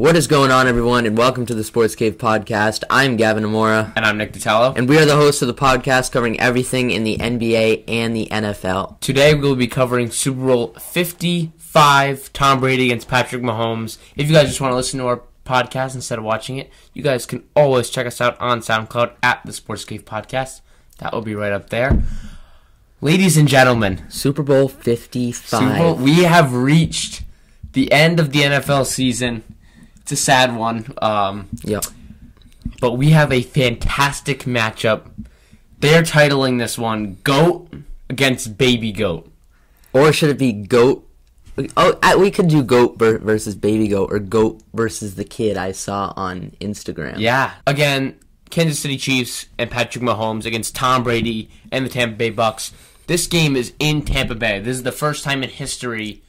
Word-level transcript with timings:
What 0.00 0.16
is 0.16 0.26
going 0.26 0.50
on, 0.50 0.66
everyone, 0.66 1.04
and 1.04 1.18
welcome 1.18 1.44
to 1.44 1.54
the 1.54 1.62
Sports 1.62 1.94
Cave 1.94 2.16
podcast. 2.16 2.84
I'm 2.88 3.18
Gavin 3.18 3.44
Amora, 3.44 3.92
And 3.94 4.06
I'm 4.06 4.16
Nick 4.16 4.32
Detello. 4.32 4.74
and 4.74 4.88
we 4.88 4.96
are 4.96 5.04
the 5.04 5.14
hosts 5.14 5.42
of 5.42 5.48
the 5.48 5.52
podcast 5.52 6.10
covering 6.10 6.40
everything 6.40 6.90
in 6.90 7.04
the 7.04 7.18
NBA 7.18 7.84
and 7.86 8.16
the 8.16 8.26
NFL. 8.30 8.98
Today 9.00 9.34
we'll 9.34 9.56
be 9.56 9.66
covering 9.66 10.10
Super 10.10 10.40
Bowl 10.40 10.68
55, 10.68 12.32
Tom 12.32 12.60
Brady 12.60 12.86
against 12.86 13.08
Patrick 13.08 13.42
Mahomes. 13.42 13.98
If 14.16 14.26
you 14.28 14.34
guys 14.34 14.48
just 14.48 14.62
want 14.62 14.72
to 14.72 14.76
listen 14.76 15.00
to 15.00 15.06
our 15.06 15.20
podcast 15.44 15.94
instead 15.94 16.18
of 16.18 16.24
watching 16.24 16.56
it, 16.56 16.70
you 16.94 17.02
guys 17.02 17.26
can 17.26 17.44
always 17.54 17.90
check 17.90 18.06
us 18.06 18.22
out 18.22 18.40
on 18.40 18.60
SoundCloud 18.60 19.12
at 19.22 19.42
the 19.44 19.52
Sports 19.52 19.84
Cave 19.84 20.06
Podcast. 20.06 20.62
That 20.96 21.12
will 21.12 21.20
be 21.20 21.34
right 21.34 21.52
up 21.52 21.68
there. 21.68 22.02
Ladies 23.02 23.36
and 23.36 23.46
gentlemen, 23.46 24.06
Super 24.08 24.42
Bowl 24.42 24.66
55. 24.66 25.60
Super 25.60 25.76
Bowl, 25.76 25.96
we 25.96 26.22
have 26.22 26.54
reached 26.54 27.22
the 27.74 27.92
end 27.92 28.18
of 28.18 28.32
the 28.32 28.40
NFL 28.40 28.86
season. 28.86 29.44
It's 30.10 30.20
a 30.20 30.24
sad 30.24 30.56
one. 30.56 30.92
Um, 31.00 31.48
Yep. 31.62 31.84
but 32.80 32.94
we 32.94 33.10
have 33.10 33.30
a 33.32 33.42
fantastic 33.42 34.40
matchup. 34.40 35.02
They're 35.78 36.02
titling 36.02 36.58
this 36.58 36.76
one 36.76 37.18
Goat 37.22 37.72
against 38.08 38.58
Baby 38.58 38.90
Goat. 38.90 39.30
Or 39.92 40.12
should 40.12 40.30
it 40.30 40.38
be 40.38 40.52
GOAT? 40.52 41.06
Oh, 41.76 42.18
we 42.18 42.32
could 42.32 42.48
do 42.48 42.64
GOAT 42.64 42.98
versus 42.98 43.54
Baby 43.54 43.86
Goat, 43.86 44.10
or 44.12 44.18
GOAT 44.18 44.60
versus 44.74 45.14
the 45.14 45.22
kid 45.24 45.56
I 45.56 45.70
saw 45.70 46.12
on 46.16 46.56
Instagram. 46.60 47.18
Yeah. 47.18 47.52
Again, 47.68 48.16
Kansas 48.50 48.80
City 48.80 48.96
Chiefs 48.96 49.46
and 49.58 49.70
Patrick 49.70 50.02
Mahomes 50.02 50.44
against 50.44 50.74
Tom 50.74 51.04
Brady 51.04 51.50
and 51.70 51.86
the 51.86 51.90
Tampa 51.90 52.16
Bay 52.16 52.30
Bucks. 52.30 52.72
This 53.06 53.28
game 53.28 53.54
is 53.54 53.74
in 53.78 54.02
Tampa 54.02 54.34
Bay. 54.34 54.58
This 54.58 54.76
is 54.76 54.82
the 54.82 54.90
first 54.92 55.22
time 55.22 55.44
in 55.44 55.50
history 55.50 56.22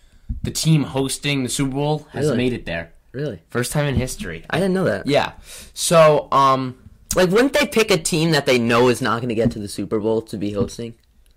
the 0.43 0.51
team 0.51 0.83
hosting 0.83 1.41
the 1.41 1.49
Super 1.49 1.71
Bowl 1.73 2.07
has 2.11 2.25
Really? 2.25 2.37
made 2.37 2.53
it 2.53 2.65
there. 2.67 2.91
Really? 3.13 3.41
First 3.49 3.71
time 3.71 3.85
in 3.85 3.95
history. 3.95 4.45
I 4.49 4.57
didn't 4.57 4.73
know 4.73 4.85
that. 4.85 5.05
Yeah. 5.07 5.33
So, 5.73 6.27
um, 6.31 6.77
Like, 7.15 7.29
wouldn't 7.29 7.53
they 7.53 7.67
pick 7.67 7.91
a 7.91 7.97
team 7.97 8.31
that 8.31 8.45
they 8.45 8.57
know 8.57 8.87
is 8.87 9.01
not 9.01 9.17
going 9.21 9.29
to 9.29 9.35
get 9.35 9.51
to 9.51 9.59
the 9.59 9.67
Super 9.67 9.99
Bowl 9.99 10.21
to 10.23 10.37
be 10.37 10.51
hosting? 10.53 10.93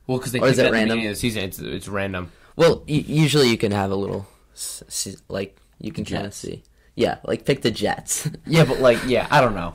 well, 0.07 0.19
because 0.19 0.33
they 0.33 0.39
Or 0.39 0.49
is 0.49 0.59
it 0.59 0.67
at 0.67 0.73
the 0.73 0.79
beginning 0.81 1.07
of 1.07 1.13
the 1.15 1.17
season, 1.19 1.43
it's, 1.45 1.59
it's 1.59 1.89
random. 1.89 2.31
Well, 2.57 2.85
y- 2.89 3.05
usually 3.07 3.49
you 3.49 3.57
can 3.59 3.73
have 3.73 3.91
a 3.91 3.97
little, 3.97 4.27
s- 4.55 4.85
s- 4.87 5.17
like, 5.29 5.57
you 5.81 5.91
can 5.93 6.05
kind 6.05 6.27
of 6.27 6.35
see. 6.35 6.63
Yeah, 6.95 7.19
like 7.25 7.45
pick 7.45 7.63
the 7.63 7.71
Jets. 7.73 8.29
Yeah, 8.47 8.65
but 8.65 8.79
like, 8.81 8.99
yeah, 9.07 9.27
I 9.31 9.41
don't 9.41 9.55
know. 9.57 9.75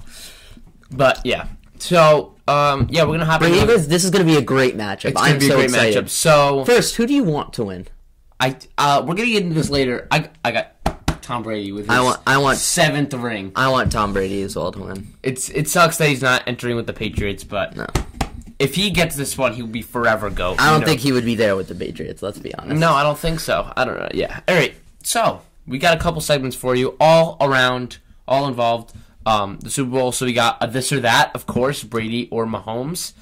But 0.91 1.19
yeah. 1.25 1.47
So, 1.79 2.35
um, 2.47 2.87
yeah, 2.89 3.03
we're 3.03 3.13
gonna 3.13 3.25
hop 3.25 3.41
But 3.41 3.47
into 3.51 3.61
anyways, 3.63 3.87
this 3.89 4.03
is 4.05 4.11
going 4.11 4.25
to 4.25 4.31
be 4.31 4.37
a 4.37 4.41
great 4.41 4.77
matchup. 4.77 5.05
It's 5.11 5.19
gonna 5.19 5.33
I'm 5.33 5.39
be 5.39 5.47
so 5.47 5.53
a 5.53 5.57
great 5.57 5.65
excited. 5.65 6.05
matchup. 6.05 6.09
So, 6.09 6.63
First, 6.65 6.95
who 6.95 7.05
do 7.07 7.13
you 7.13 7.23
want 7.23 7.53
to 7.53 7.65
win? 7.65 7.87
I 8.39 8.55
uh, 8.77 9.01
we're 9.05 9.15
gonna 9.15 9.27
get 9.27 9.43
into 9.43 9.55
this 9.55 9.69
later. 9.69 10.07
I 10.11 10.29
I 10.45 10.51
got 10.51 10.78
Tom 11.29 11.43
Brady 11.43 11.71
with 11.71 11.85
his 11.85 11.95
I 11.95 12.01
want- 12.01 12.19
I 12.25 12.37
want- 12.39 12.57
seventh 12.57 13.13
ring. 13.13 13.51
I 13.55 13.69
want 13.69 13.91
Tom 13.91 14.13
Brady 14.13 14.41
as 14.41 14.55
well 14.55 14.71
to 14.71 14.79
win. 14.79 15.13
It's 15.21 15.49
it 15.49 15.69
sucks 15.69 15.97
that 15.97 16.09
he's 16.09 16.23
not 16.23 16.41
entering 16.47 16.75
with 16.75 16.87
the 16.87 16.93
Patriots, 16.93 17.43
but 17.43 17.75
No, 17.75 17.85
if 18.57 18.73
he 18.73 18.89
gets 18.89 19.15
this 19.15 19.37
one, 19.37 19.53
he'll 19.53 19.67
be 19.67 19.83
forever 19.83 20.31
go. 20.31 20.55
I 20.57 20.71
don't 20.71 20.83
think 20.83 21.01
he 21.01 21.11
would 21.11 21.25
be 21.25 21.35
there 21.35 21.55
with 21.55 21.67
the 21.67 21.75
Patriots. 21.75 22.23
Let's 22.23 22.39
be 22.39 22.51
honest. 22.55 22.79
No, 22.79 22.93
I 22.93 23.03
don't 23.03 23.17
think 23.19 23.39
so. 23.41 23.71
I 23.77 23.85
don't 23.85 23.99
know. 23.99 24.09
Yeah. 24.11 24.39
All 24.47 24.55
right. 24.55 24.73
So 25.03 25.41
we 25.67 25.77
got 25.77 25.95
a 25.95 25.99
couple 25.99 26.19
segments 26.19 26.55
for 26.55 26.73
you, 26.75 26.95
all 26.99 27.37
around, 27.41 27.99
all 28.27 28.47
involved. 28.47 28.93
Um, 29.27 29.59
the 29.61 29.69
Super 29.69 29.91
Bowl. 29.91 30.11
So 30.11 30.25
we 30.25 30.33
got 30.33 30.57
a 30.61 30.65
this 30.67 30.91
or 30.91 30.99
that, 31.01 31.29
of 31.35 31.45
course, 31.45 31.83
Brady 31.83 32.27
or 32.31 32.47
Mahomes. 32.47 33.13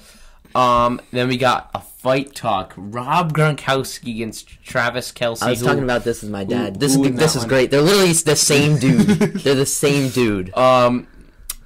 Um, 0.54 1.02
then 1.12 1.28
we 1.28 1.36
got 1.36 1.68
a 1.74 1.80
fight 2.08 2.34
talk. 2.34 2.72
Rob 2.78 3.34
Gronkowski 3.34 4.14
against 4.14 4.48
Travis 4.64 5.12
Kelce. 5.12 5.42
I 5.42 5.50
was 5.50 5.60
talking 5.62 5.82
about 5.84 6.04
this 6.04 6.22
with 6.22 6.30
my 6.30 6.42
dad. 6.42 6.76
Who- 6.76 6.78
this 6.78 6.94
who 6.94 7.04
is 7.04 7.16
this 7.16 7.36
is 7.36 7.42
one? 7.42 7.48
great. 7.50 7.70
They're 7.70 7.82
literally 7.82 8.14
the 8.14 8.34
same 8.34 8.78
dude. 8.78 9.00
They're 9.44 9.54
the 9.54 9.66
same 9.66 10.08
dude. 10.08 10.56
Um, 10.56 11.06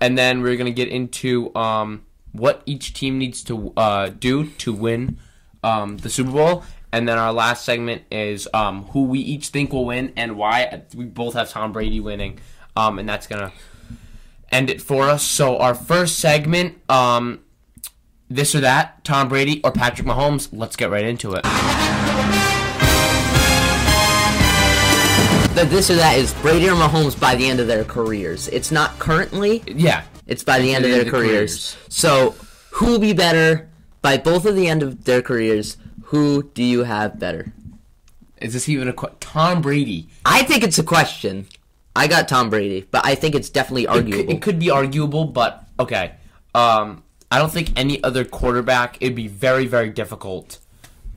and 0.01 0.19
then 0.19 0.43
we're 0.43 0.57
gonna 0.57 0.73
get 0.73 0.89
into 0.89 1.55
um 1.55 2.05
what 2.33 2.63
each 2.67 2.93
team 2.93 3.19
needs 3.19 3.45
to 3.45 3.73
uh 3.77 4.09
do 4.09 4.49
to 4.49 4.73
win 4.73 5.19
um 5.63 5.99
the 5.99 6.11
Super 6.11 6.33
Bowl. 6.33 6.65
And 6.91 7.09
then 7.09 7.19
our 7.19 7.33
last 7.33 7.65
segment 7.65 8.03
is 8.11 8.49
um 8.53 8.87
who 8.87 9.05
we 9.05 9.21
each 9.21 9.49
think 9.51 9.73
will 9.73 9.87
win 9.87 10.13
and 10.17 10.37
why. 10.37 10.83
We 10.93 11.05
both 11.05 11.35
have 11.35 11.51
Tom 11.51 11.71
Brady 11.73 12.01
winning. 12.01 12.41
Um, 12.75 12.99
and 12.99 13.09
that's 13.09 13.29
gonna 13.29 13.53
end 14.51 14.71
it 14.71 14.83
for 14.83 15.05
us. 15.05 15.23
So 15.23 15.59
our 15.59 15.75
first 15.77 16.19
segment, 16.19 16.79
um, 16.91 17.45
this 18.35 18.55
or 18.55 18.61
that, 18.61 19.05
Tom 19.05 19.29
Brady 19.29 19.61
or 19.63 19.73
Patrick 19.73 20.07
Mahomes. 20.07 20.49
Let's 20.53 20.77
get 20.77 20.91
right 20.91 21.05
into 21.05 21.33
it. 21.35 21.43
The 25.55 25.67
this 25.67 25.91
or 25.91 25.97
that 25.97 26.17
is 26.17 26.33
Brady 26.35 26.67
or 26.69 26.73
Mahomes 26.75 27.19
by 27.19 27.35
the 27.35 27.47
end 27.47 27.61
of 27.61 27.67
their 27.67 27.85
careers. 27.85 28.49
It's 28.49 28.71
not 28.71 28.99
currently. 28.99 29.63
Yeah. 29.67 30.03
It's 30.27 30.43
by 30.43 30.59
the 30.61 30.75
end 30.75 30.85
of 30.87 30.91
their 30.91 31.01
end 31.01 31.09
of 31.09 31.13
the 31.13 31.19
careers. 31.19 31.77
So, 31.89 32.35
who 32.71 32.87
will 32.87 32.99
be 32.99 33.13
better 33.13 33.69
by 34.01 34.17
both 34.17 34.47
of 34.47 34.55
the 34.57 34.67
end 34.69 34.83
of 34.83 35.05
their 35.05 35.21
careers? 35.21 35.77
Who 36.05 36.45
do 36.55 36.63
you 36.65 36.85
have 36.85 37.19
better? 37.19 37.53
Is 38.41 38.55
this 38.55 38.67
even 38.69 38.89
a 38.89 38.95
qu- 38.95 39.11
Tom 39.21 39.61
Brady? 39.61 40.09
I 40.25 40.43
think 40.43 40.65
it's 40.65 40.79
a 40.79 40.83
question. 40.83 41.47
I 41.95 42.07
got 42.09 42.29
Tom 42.29 42.49
Brady, 42.49 42.87
but 42.91 43.05
I 43.05 43.15
think 43.15 43.35
it's 43.35 43.51
definitely 43.51 43.83
It 43.85 43.89
could, 43.89 43.97
arguable. 43.97 44.33
it 44.33 44.43
could 44.43 44.59
be 44.59 44.71
arguable, 44.71 45.25
but 45.27 45.65
okay. 45.79 46.13
Um, 46.55 47.03
I 47.33 47.39
don't 47.39 47.51
think 47.51 47.73
any 47.77 48.05
other 48.05 48.27
quarterback. 48.27 48.99
It'd 49.01 49.15
be 49.15 49.27
very, 49.27 49.67
very 49.67 49.89
difficult 49.89 50.59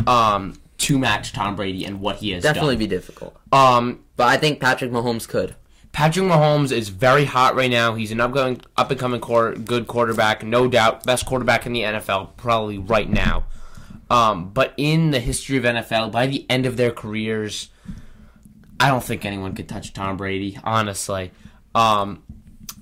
um, 0.07 0.57
to 0.77 0.97
match 0.97 1.33
Tom 1.33 1.57
Brady 1.57 1.83
and 1.83 1.99
what 1.99 2.15
he 2.15 2.31
has 2.31 2.41
definitely 2.41 2.75
done. 2.75 2.79
be 2.79 2.87
difficult. 2.87 3.35
Um, 3.51 4.05
But 4.15 4.29
I 4.29 4.37
think 4.37 4.61
Patrick 4.61 4.91
Mahomes 4.91 5.27
could. 5.27 5.55
Patrick 5.91 6.25
Mahomes 6.25 6.71
is 6.71 6.87
very 6.87 7.25
hot 7.25 7.55
right 7.55 7.69
now. 7.69 7.95
He's 7.95 8.11
an 8.11 8.21
upcoming, 8.21 8.61
up 8.77 8.91
and 8.91 8.99
coming 8.99 9.19
core, 9.19 9.55
good 9.55 9.87
quarterback, 9.87 10.41
no 10.41 10.69
doubt, 10.69 11.03
best 11.03 11.25
quarterback 11.25 11.65
in 11.65 11.73
the 11.73 11.81
NFL 11.81 12.37
probably 12.37 12.77
right 12.77 13.09
now. 13.09 13.43
Um, 14.09 14.51
but 14.51 14.73
in 14.77 15.11
the 15.11 15.19
history 15.19 15.57
of 15.57 15.63
NFL, 15.65 16.13
by 16.13 16.27
the 16.27 16.45
end 16.49 16.65
of 16.65 16.77
their 16.77 16.91
careers, 16.91 17.69
I 18.79 18.87
don't 18.87 19.03
think 19.03 19.25
anyone 19.25 19.53
could 19.53 19.67
touch 19.67 19.91
Tom 19.91 20.15
Brady. 20.15 20.57
Honestly, 20.63 21.31
um, 21.73 22.23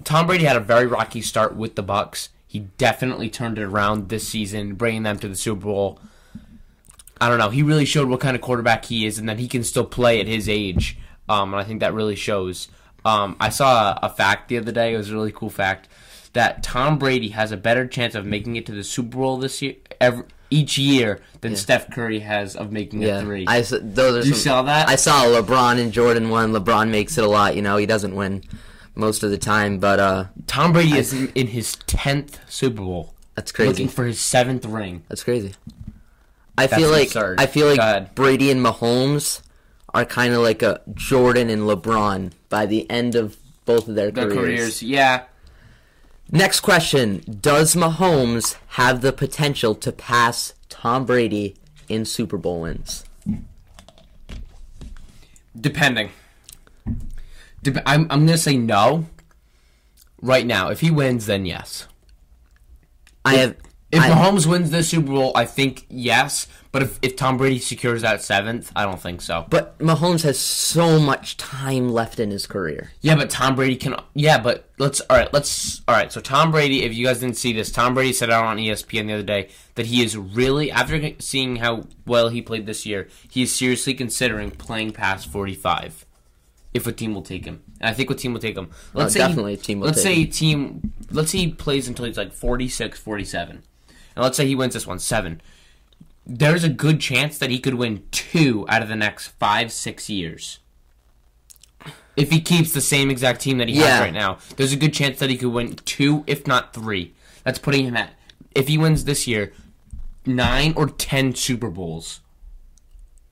Tom 0.04 0.28
Brady 0.28 0.44
had 0.44 0.56
a 0.56 0.60
very 0.60 0.86
rocky 0.86 1.22
start 1.22 1.56
with 1.56 1.74
the 1.74 1.84
Bucks. 1.84 2.30
He 2.54 2.60
definitely 2.78 3.32
turned 3.32 3.58
it 3.58 3.64
around 3.64 4.10
this 4.10 4.28
season, 4.28 4.76
bringing 4.76 5.02
them 5.02 5.18
to 5.18 5.28
the 5.28 5.36
Super 5.36 5.62
Bowl. 5.66 6.00
I 7.20 7.28
don't 7.28 7.40
know. 7.40 7.50
He 7.50 7.64
really 7.64 7.84
showed 7.86 8.10
what 8.10 8.20
kind 8.20 8.36
of 8.36 8.44
quarterback 8.44 8.86
he 8.86 9.08
is, 9.08 9.18
and 9.18 9.28
that 9.28 9.40
he 9.40 9.48
can 9.48 9.64
still 9.64 9.86
play 9.86 10.20
at 10.22 10.28
his 10.28 10.48
age. 10.48 11.00
Um, 11.28 11.52
and 11.52 11.60
I 11.60 11.64
think 11.64 11.80
that 11.80 11.96
really 11.96 12.16
shows. 12.16 12.68
Um, 13.04 13.36
I 13.40 13.50
saw 13.50 13.94
a, 13.94 14.00
a 14.04 14.10
fact 14.10 14.50
the 14.50 14.60
other 14.60 14.72
day. 14.72 14.94
It 14.94 14.98
was 14.98 15.10
a 15.10 15.16
really 15.16 15.32
cool 15.32 15.50
fact 15.50 15.88
that 16.34 16.62
Tom 16.62 17.00
Brady 17.00 17.30
has 17.30 17.52
a 17.52 17.58
better 17.58 17.88
chance 17.88 18.14
of 18.14 18.24
making 18.24 18.56
it 18.56 18.68
to 18.68 18.72
the 18.72 18.84
Super 18.84 19.18
Bowl 19.18 19.38
this 19.38 19.60
year, 19.64 19.74
every, 20.00 20.26
each 20.52 20.78
year, 20.78 21.22
than 21.42 21.56
Steph 21.56 21.90
Curry 21.90 22.20
has 22.20 22.56
of 22.56 22.72
making 22.72 23.02
Yeah, 23.02 23.18
it 23.18 23.24
three. 23.24 23.46
I 23.48 23.62
those 23.62 24.26
are 24.26 24.28
You 24.28 24.36
some- 24.36 24.44
saw 24.44 24.62
that? 24.62 24.90
I 24.90 24.96
saw 24.96 25.24
LeBron 25.26 25.80
and 25.82 25.92
Jordan 25.92 26.30
one. 26.30 26.52
LeBron 26.54 26.90
makes 26.92 27.18
it 27.18 27.24
a 27.24 27.28
lot. 27.28 27.56
You 27.56 27.64
know, 27.64 27.78
he 27.78 27.88
doesn't 27.88 28.14
win 28.14 28.44
most 28.96 29.24
of 29.24 29.32
the 29.32 29.38
time, 29.38 29.80
but 29.80 30.00
uh, 30.00 30.26
Tom 30.48 30.74
Brady 30.74 30.98
is 30.98 31.14
in, 31.14 31.30
in 31.36 31.48
his 31.48 31.76
tenth 31.88 32.40
Super 32.50 32.82
Bowl, 32.82 33.14
that's 33.36 33.52
crazy. 33.52 33.70
looking 33.70 33.88
for 33.88 34.06
his 34.06 34.20
seventh 34.20 34.66
ring. 34.66 35.04
That's 35.10 35.24
crazy. 35.24 35.54
I 36.58 36.68
That's 36.68 36.80
feel 36.82 36.92
like 36.92 37.08
absurd. 37.08 37.40
I 37.40 37.48
feel 37.48 37.74
like. 37.76 38.14
Brady 38.14 38.52
and 38.52 38.64
Mahomes 38.64 39.42
are 39.94 40.06
kind 40.06 40.34
of 40.36 40.42
like 40.42 40.62
a 40.62 40.82
Jordan 40.94 41.50
and 41.50 41.64
LeBron 41.64 42.32
by 42.50 42.68
the 42.68 42.88
end 42.92 43.16
of 43.16 43.38
both 43.66 43.88
of 43.88 43.96
their, 43.96 44.12
Their 44.12 44.28
careers. 44.28 44.38
careers, 44.60 44.84
yeah. 44.84 45.24
Next 46.32 46.60
question: 46.60 47.24
Does 47.42 47.74
Mahomes 47.76 48.58
have 48.68 49.02
the 49.02 49.12
potential 49.12 49.74
to 49.76 49.92
pass 49.92 50.54
Tom 50.70 51.06
Brady 51.06 51.56
in 51.90 52.06
Super 52.06 52.38
Bowl 52.38 52.62
wins? 52.62 53.04
Depending. 55.60 56.10
I'm 57.86 58.08
I'm 58.10 58.26
gonna 58.26 58.38
say 58.38 58.58
no. 58.58 59.06
Right 60.22 60.46
now, 60.46 60.70
if 60.70 60.80
he 60.80 60.90
wins, 60.90 61.26
then 61.26 61.46
yes. 61.46 61.88
I 63.26 63.36
have. 63.36 63.58
If 63.92 64.02
I, 64.02 64.10
Mahomes 64.10 64.48
wins 64.48 64.72
this 64.72 64.90
Super 64.90 65.12
Bowl, 65.12 65.32
I 65.36 65.46
think 65.46 65.86
yes. 65.90 66.48
But 66.74 66.82
if, 66.82 66.98
if 67.04 67.16
Tom 67.16 67.38
Brady 67.38 67.60
secures 67.60 68.02
that 68.02 68.24
seventh, 68.24 68.72
I 68.76 68.84
don't 68.84 69.00
think 69.00 69.22
so. 69.22 69.46
but 69.48 69.78
Mahomes 69.78 70.24
has 70.24 70.40
so 70.40 70.98
much 71.00 71.38
time 71.38 71.90
left 71.90 72.20
in 72.20 72.32
his 72.32 72.48
career. 72.48 72.92
Yeah, 73.02 73.16
but 73.16 73.30
Tom 73.30 73.56
Brady 73.56 73.76
can. 73.76 73.96
Yeah, 74.16 74.40
but 74.40 74.72
let's. 74.80 75.00
All 75.02 75.16
right, 75.16 75.32
let's. 75.32 75.84
All 75.88 75.94
right. 75.94 76.12
So 76.12 76.20
Tom 76.20 76.50
Brady, 76.50 76.82
if 76.82 76.96
you 76.96 77.06
guys 77.06 77.20
didn't 77.20 77.38
see 77.38 77.54
this, 77.54 77.72
Tom 77.72 77.94
Brady 77.94 78.12
said 78.12 78.32
out 78.32 78.46
on 78.46 78.58
ESPN 78.58 79.06
the 79.06 79.14
other 79.14 79.24
day 79.24 79.50
that 79.76 79.86
he 79.86 80.04
is 80.04 80.18
really, 80.18 80.72
after 80.72 81.12
seeing 81.20 81.58
how 81.58 81.84
well 82.08 82.30
he 82.30 82.42
played 82.42 82.66
this 82.66 82.88
year, 82.88 83.08
he 83.30 83.44
is 83.44 83.54
seriously 83.54 83.94
considering 83.94 84.50
playing 84.50 84.94
past 84.94 85.28
forty-five. 85.28 86.03
If 86.74 86.88
a 86.88 86.92
team 86.92 87.14
will 87.14 87.22
take 87.22 87.46
him, 87.46 87.62
and 87.80 87.90
I 87.90 87.94
think 87.94 88.10
a 88.10 88.16
team 88.16 88.34
will 88.34 88.40
take 88.40 88.58
him. 88.58 88.72
Let's 88.94 89.14
say 89.14 89.20
definitely 89.20 89.54
a 89.54 89.58
team 89.58 89.80
will 89.80 89.88
Let's 89.88 90.02
take 90.02 90.16
say 90.16 90.22
him. 90.24 90.32
team. 90.32 90.94
Let's 91.12 91.30
say 91.32 91.38
he 91.40 91.48
plays 91.50 91.88
until 91.88 92.06
he's 92.06 92.18
like 92.18 92.34
46, 92.34 93.00
47. 93.00 93.62
and 94.16 94.24
let's 94.24 94.38
say 94.38 94.48
he 94.48 94.56
wins 94.56 94.74
this 94.74 94.88
one 94.88 94.98
seven. 95.00 95.40
There's 96.26 96.64
a 96.64 96.70
good 96.70 97.00
chance 97.00 97.38
that 97.38 97.50
he 97.52 97.60
could 97.60 97.74
win 97.76 98.04
two 98.12 98.66
out 98.70 98.82
of 98.82 98.88
the 98.88 98.96
next 98.96 99.28
five, 99.40 99.72
six 99.72 100.10
years. 100.10 100.60
if 102.16 102.30
he 102.32 102.40
keeps 102.40 102.72
the 102.74 102.80
same 102.82 103.10
exact 103.10 103.42
team 103.42 103.58
that 103.58 103.68
he 103.68 103.76
Yeah. 103.80 103.88
has 103.88 104.00
right 104.02 104.14
now, 104.14 104.38
there's 104.56 104.72
a 104.72 104.76
good 104.78 104.94
chance 104.94 105.18
that 105.20 105.32
he 105.32 105.36
could 105.38 105.50
win 105.52 105.76
two, 105.84 106.24
if 106.28 106.46
not 106.46 106.72
three. 106.74 107.14
That's 107.44 107.58
putting 107.60 107.86
him 107.86 107.98
at 107.98 108.12
if 108.56 108.68
he 108.68 108.78
wins 108.78 109.06
this 109.06 109.28
year, 109.28 109.52
nine 110.26 110.74
or 110.78 110.88
ten 110.88 111.34
Super 111.36 111.70
Bowls 111.72 112.20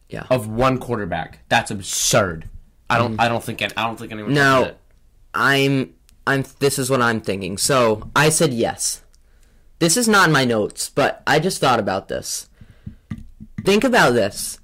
Yeah. 0.09 0.23
of 0.31 0.47
one 0.47 0.79
quarterback. 0.79 1.39
That's 1.47 1.69
absurd. 1.71 2.49
I 2.91 2.97
don't. 2.97 3.15
Mm. 3.15 3.21
I 3.21 3.29
don't 3.29 3.43
think. 3.43 3.61
I 3.61 3.67
don't 3.67 3.97
think 3.97 4.11
anyone. 4.11 4.33
No. 4.33 4.75
I'm 5.33 5.93
I'm 6.27 6.43
this 6.59 6.77
is 6.77 6.89
what 6.89 7.01
I'm 7.01 7.21
thinking. 7.21 7.57
So, 7.57 8.09
I 8.15 8.29
said 8.29 8.53
yes. 8.53 9.01
This 9.79 9.97
is 9.97 10.07
not 10.07 10.27
in 10.27 10.33
my 10.33 10.45
notes, 10.45 10.89
but 10.89 11.23
I 11.25 11.39
just 11.39 11.59
thought 11.59 11.79
about 11.79 12.07
this. 12.07 12.49
Think 13.63 13.83
about 13.83 14.13
this. 14.13 14.59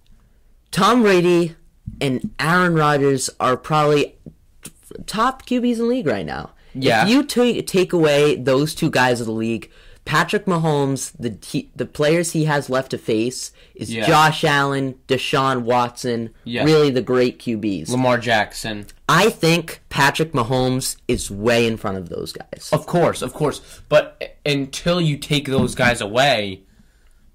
Tom 0.71 1.01
Brady 1.01 1.56
and 2.00 2.33
Aaron 2.39 2.75
Rodgers 2.75 3.29
are 3.39 3.57
probably 3.57 4.15
top 5.06 5.45
QBs 5.45 5.73
in 5.73 5.80
the 5.80 5.85
league 5.85 6.07
right 6.07 6.25
now. 6.25 6.51
Yeah. 6.73 7.03
If 7.03 7.09
you 7.09 7.23
take 7.23 7.65
take 7.65 7.94
away 7.94 8.35
those 8.35 8.75
two 8.75 8.91
guys 8.91 9.19
of 9.19 9.25
the 9.25 9.33
league, 9.33 9.71
Patrick 10.07 10.45
Mahomes, 10.45 11.12
the 11.19 11.38
he, 11.45 11.69
the 11.75 11.86
players 11.86 12.31
he 12.31 12.45
has 12.45 12.69
left 12.69 12.92
to 12.92 12.98
face 12.98 13.51
is 13.75 13.94
Yeah. 13.94 14.07
Josh 14.07 14.44
Allen, 14.45 14.95
Deshaun 15.09 15.63
Watson, 15.63 16.30
Yeah. 16.45 16.63
really 16.63 16.89
the 16.89 17.01
great 17.01 17.39
QBs. 17.39 17.89
Lamar 17.89 18.18
Jackson. 18.18 18.86
I 19.09 19.30
think 19.30 19.81
Patrick 19.89 20.31
Mahomes 20.31 20.95
is 21.09 21.30
way 21.30 21.68
in 21.68 21.75
front 21.75 21.98
of 21.98 22.07
those 22.07 22.31
guys. 22.31 22.69
Of 22.71 22.86
course, 22.88 23.21
of 23.21 23.33
course. 23.33 23.59
But 23.89 24.38
until 24.45 25.01
you 25.01 25.18
take 25.18 25.48
those 25.48 25.75
guys 25.75 26.00
away, 26.00 26.62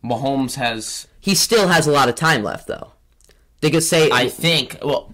Mahomes 0.02 0.54
has. 0.54 1.06
He 1.20 1.34
still 1.34 1.68
has 1.68 1.86
a 1.86 1.92
lot 1.92 2.08
of 2.08 2.14
time 2.14 2.42
left, 2.42 2.66
though. 2.68 2.92
They 3.60 3.70
could 3.70 3.84
say 3.84 4.10
I 4.10 4.28
think. 4.28 4.78
Well, 4.82 5.12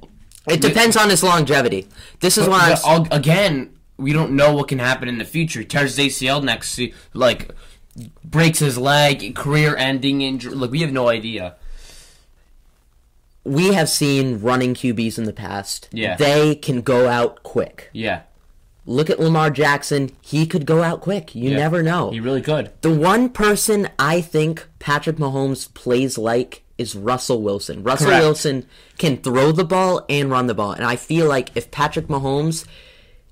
it 0.48 0.60
depends 0.60 0.96
on 0.96 1.10
his 1.10 1.22
longevity. 1.22 1.88
This 2.20 2.38
is 2.38 2.48
why 2.48 2.76
I'm. 2.86 3.06
again, 3.10 3.70
we 3.98 4.12
don't 4.12 4.32
know 4.32 4.54
what 4.54 4.68
can 4.68 4.78
happen 4.78 5.08
in 5.08 5.18
the 5.18 5.24
future. 5.24 5.60
He 5.60 5.66
tears 5.66 5.96
his 5.96 6.14
ACL 6.16 6.42
next, 6.42 6.80
like 7.14 7.50
breaks 8.24 8.60
his 8.60 8.78
leg, 8.78 9.34
career-ending 9.34 10.20
injury. 10.22 10.54
Like 10.54 10.70
we 10.70 10.80
have 10.80 10.92
no 10.92 11.08
idea. 11.08 11.56
we 13.44 13.72
have 13.72 13.88
seen 13.88 14.40
running 14.40 14.74
QBs 14.74 15.16
in 15.18 15.24
the 15.24 15.32
past. 15.32 15.88
Yeah. 15.92 16.16
They 16.16 16.54
can 16.54 16.82
go 16.82 17.08
out 17.08 17.42
quick. 17.42 17.88
Yeah, 17.92 18.22
Look 18.84 19.10
at 19.10 19.20
Lamar 19.20 19.50
Jackson. 19.50 20.10
He 20.22 20.46
could 20.46 20.64
go 20.64 20.82
out 20.82 21.00
quick. 21.02 21.34
You 21.34 21.50
Yeah. 21.50 21.56
never 21.58 21.82
know. 21.82 22.10
he 22.10 22.20
really 22.20 22.40
could. 22.40 22.70
The 22.80 22.90
one 22.92 23.28
person 23.30 23.88
I 23.98 24.20
think 24.22 24.66
Patrick 24.78 25.16
Mahomes 25.16 25.72
plays 25.74 26.16
like 26.18 26.62
is 26.78 26.94
Russell 26.94 27.42
Wilson. 27.42 27.82
Russell 27.82 28.06
Correct. 28.08 28.22
Wilson 28.24 28.66
can 28.96 29.16
throw 29.18 29.50
the 29.52 29.64
ball 29.64 30.04
and 30.08 30.30
run 30.30 30.46
the 30.46 30.54
ball. 30.54 30.72
And 30.72 30.84
I 30.84 30.96
feel 30.96 31.26
like 31.26 31.50
if 31.54 31.70
Patrick 31.70 32.06
Mahomes 32.08 32.64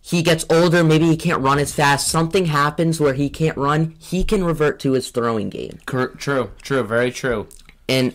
he 0.09 0.23
gets 0.23 0.45
older, 0.49 0.85
maybe 0.85 1.07
he 1.07 1.17
can't 1.17 1.43
run 1.43 1.59
as 1.59 1.75
fast, 1.75 2.07
something 2.07 2.47
happens 2.47 3.01
where 3.01 3.15
he 3.15 3.29
can't 3.29 3.57
run, 3.57 3.97
he 3.99 4.23
can 4.23 4.45
revert 4.45 4.79
to 4.81 4.93
his 4.93 5.11
throwing 5.11 5.49
game. 5.51 5.81
True, 5.85 6.15
true, 6.63 6.85
very 6.85 7.11
true. 7.11 7.49
And 7.89 8.15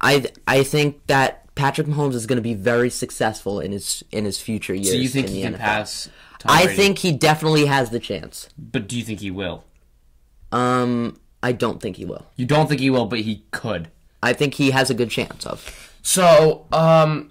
I 0.00 0.24
I 0.46 0.62
think 0.62 1.06
that 1.08 1.54
Patrick 1.54 1.86
Mahomes 1.86 2.14
is 2.14 2.24
going 2.26 2.36
to 2.38 2.42
be 2.42 2.54
very 2.54 2.88
successful 2.88 3.60
in 3.60 3.72
his 3.72 4.02
in 4.10 4.24
his 4.24 4.40
future 4.40 4.74
years. 4.74 4.90
So 4.92 4.94
you 4.96 5.08
think 5.08 5.26
in 5.28 5.34
he 5.34 5.42
the 5.42 5.48
can 5.50 5.54
NFL. 5.56 5.58
pass? 5.58 6.08
Tom 6.38 6.52
I 6.56 6.64
Brady? 6.64 6.76
think 6.82 6.98
he 6.98 7.12
definitely 7.12 7.66
has 7.66 7.90
the 7.90 8.00
chance. 8.00 8.48
but 8.56 8.88
do 8.88 8.96
you 8.96 9.04
think 9.04 9.20
he 9.20 9.30
will? 9.30 9.64
Um, 10.52 11.20
I 11.42 11.52
don't 11.52 11.80
think 11.82 11.96
he 11.96 12.04
will. 12.06 12.26
You 12.36 12.46
don't 12.46 12.66
think 12.68 12.80
he 12.80 12.88
will, 12.90 13.04
but 13.06 13.20
he 13.20 13.44
could. 13.50 13.88
I 14.22 14.32
think 14.32 14.54
he 14.54 14.70
has 14.70 14.88
a 14.90 14.94
good 14.94 15.10
chance 15.10 15.46
of. 15.46 15.98
So, 16.02 16.66
um, 16.72 17.30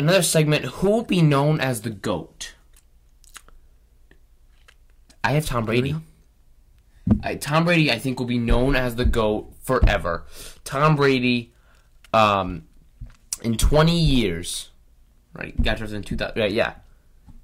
another 0.00 0.22
segment. 0.22 0.64
Who 0.66 0.90
will 0.90 1.04
be 1.04 1.22
known 1.22 1.60
as 1.60 1.82
the 1.82 1.90
goat? 1.90 2.54
I 5.24 5.32
have 5.32 5.46
Tom 5.46 5.64
Brady. 5.64 5.96
I, 7.22 7.34
Tom 7.36 7.64
Brady, 7.64 7.90
I 7.90 7.98
think, 7.98 8.18
will 8.18 8.26
be 8.26 8.38
known 8.38 8.76
as 8.76 8.96
the 8.96 9.04
goat 9.04 9.52
forever. 9.62 10.24
Tom 10.64 10.96
Brady, 10.96 11.52
um, 12.12 12.64
in 13.42 13.56
twenty 13.56 13.98
years, 13.98 14.70
right? 15.32 15.60
Got 15.60 15.78
drafted 15.78 15.96
in 15.96 16.02
two 16.02 16.16
thousand. 16.16 16.40
Right, 16.40 16.52
yeah, 16.52 16.74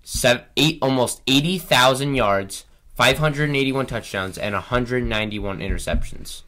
seven, 0.03 0.45
eight, 0.57 0.79
almost 0.81 1.23
eighty 1.27 1.59
thousand 1.59 2.15
yards, 2.15 2.65
five 2.95 3.19
hundred 3.19 3.49
and 3.49 3.57
eighty-one 3.57 3.87
touchdowns, 3.87 4.39
and 4.39 4.55
one 4.55 4.63
hundred 4.63 5.05
ninety-one 5.05 5.59
interceptions. 5.59 6.43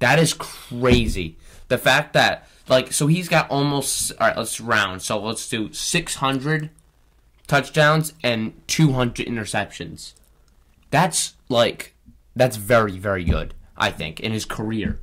That 0.00 0.18
is 0.18 0.34
crazy. 0.34 1.36
The 1.68 1.78
fact 1.78 2.14
that 2.14 2.48
like 2.68 2.92
so 2.92 3.06
he's 3.06 3.28
got 3.28 3.50
almost 3.50 4.12
all 4.18 4.28
right, 4.28 4.36
let's 4.36 4.60
round. 4.60 5.02
So 5.02 5.20
let's 5.20 5.48
do 5.48 5.72
600 5.72 6.70
touchdowns 7.46 8.14
and 8.22 8.52
200 8.68 9.26
interceptions. 9.26 10.14
That's 10.90 11.34
like 11.48 11.94
that's 12.36 12.56
very 12.56 12.98
very 12.98 13.24
good, 13.24 13.54
I 13.76 13.90
think, 13.90 14.20
in 14.20 14.32
his 14.32 14.44
career. 14.44 15.00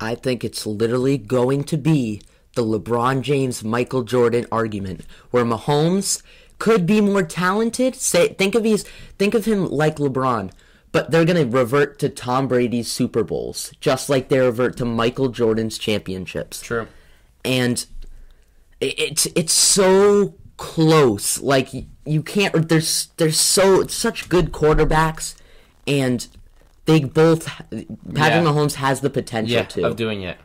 I 0.00 0.14
think 0.14 0.44
it's 0.44 0.66
literally 0.66 1.18
going 1.18 1.64
to 1.64 1.76
be 1.76 2.22
the 2.54 2.64
LeBron 2.64 3.22
James 3.22 3.62
Michael 3.62 4.02
Jordan 4.02 4.46
argument 4.50 5.04
where 5.30 5.44
Mahomes 5.44 6.22
could 6.58 6.86
be 6.86 7.00
more 7.00 7.22
talented. 7.22 7.94
Say 7.94 8.28
think 8.28 8.54
of 8.54 8.64
his 8.64 8.84
think 9.18 9.34
of 9.34 9.44
him 9.44 9.66
like 9.66 9.96
LeBron, 9.96 10.50
but 10.92 11.10
they're 11.10 11.24
going 11.24 11.50
to 11.50 11.56
revert 11.58 11.98
to 12.00 12.08
Tom 12.08 12.48
Brady's 12.48 12.90
Super 12.90 13.22
Bowls 13.24 13.72
just 13.80 14.08
like 14.08 14.28
they 14.28 14.40
revert 14.40 14.76
to 14.78 14.84
Michael 14.84 15.28
Jordan's 15.28 15.78
championships. 15.78 16.60
True. 16.60 16.86
and 17.44 17.86
it's 18.80 19.26
it's 19.36 19.52
so 19.52 20.34
close. 20.56 21.40
Like 21.40 21.68
you 22.10 22.22
can't. 22.22 22.68
There's 22.68 23.08
there's 23.16 23.38
so 23.38 23.86
such 23.86 24.28
good 24.28 24.52
quarterbacks, 24.52 25.34
and 25.86 26.26
they 26.86 27.00
both. 27.00 27.46
Patrick 27.46 27.94
Yeah. 28.14 28.42
Mahomes 28.42 28.74
has 28.74 29.00
the 29.00 29.10
potential 29.10 29.54
Yeah, 29.54 29.62
to. 29.64 29.86
of 29.86 29.96
doing 29.96 30.22
it. 30.22 30.38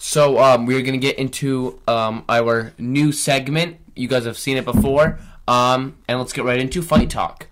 So 0.00 0.38
um, 0.38 0.66
we're 0.66 0.82
gonna 0.82 0.98
get 0.98 1.18
into 1.18 1.80
um, 1.88 2.24
our 2.28 2.72
new 2.78 3.12
segment. 3.12 3.76
You 3.96 4.08
guys 4.08 4.24
have 4.24 4.38
seen 4.38 4.56
it 4.56 4.64
before, 4.64 5.18
um, 5.48 5.96
and 6.08 6.18
let's 6.18 6.32
get 6.32 6.44
right 6.44 6.58
into 6.60 6.80
fight 6.82 7.10
talk. 7.10 7.48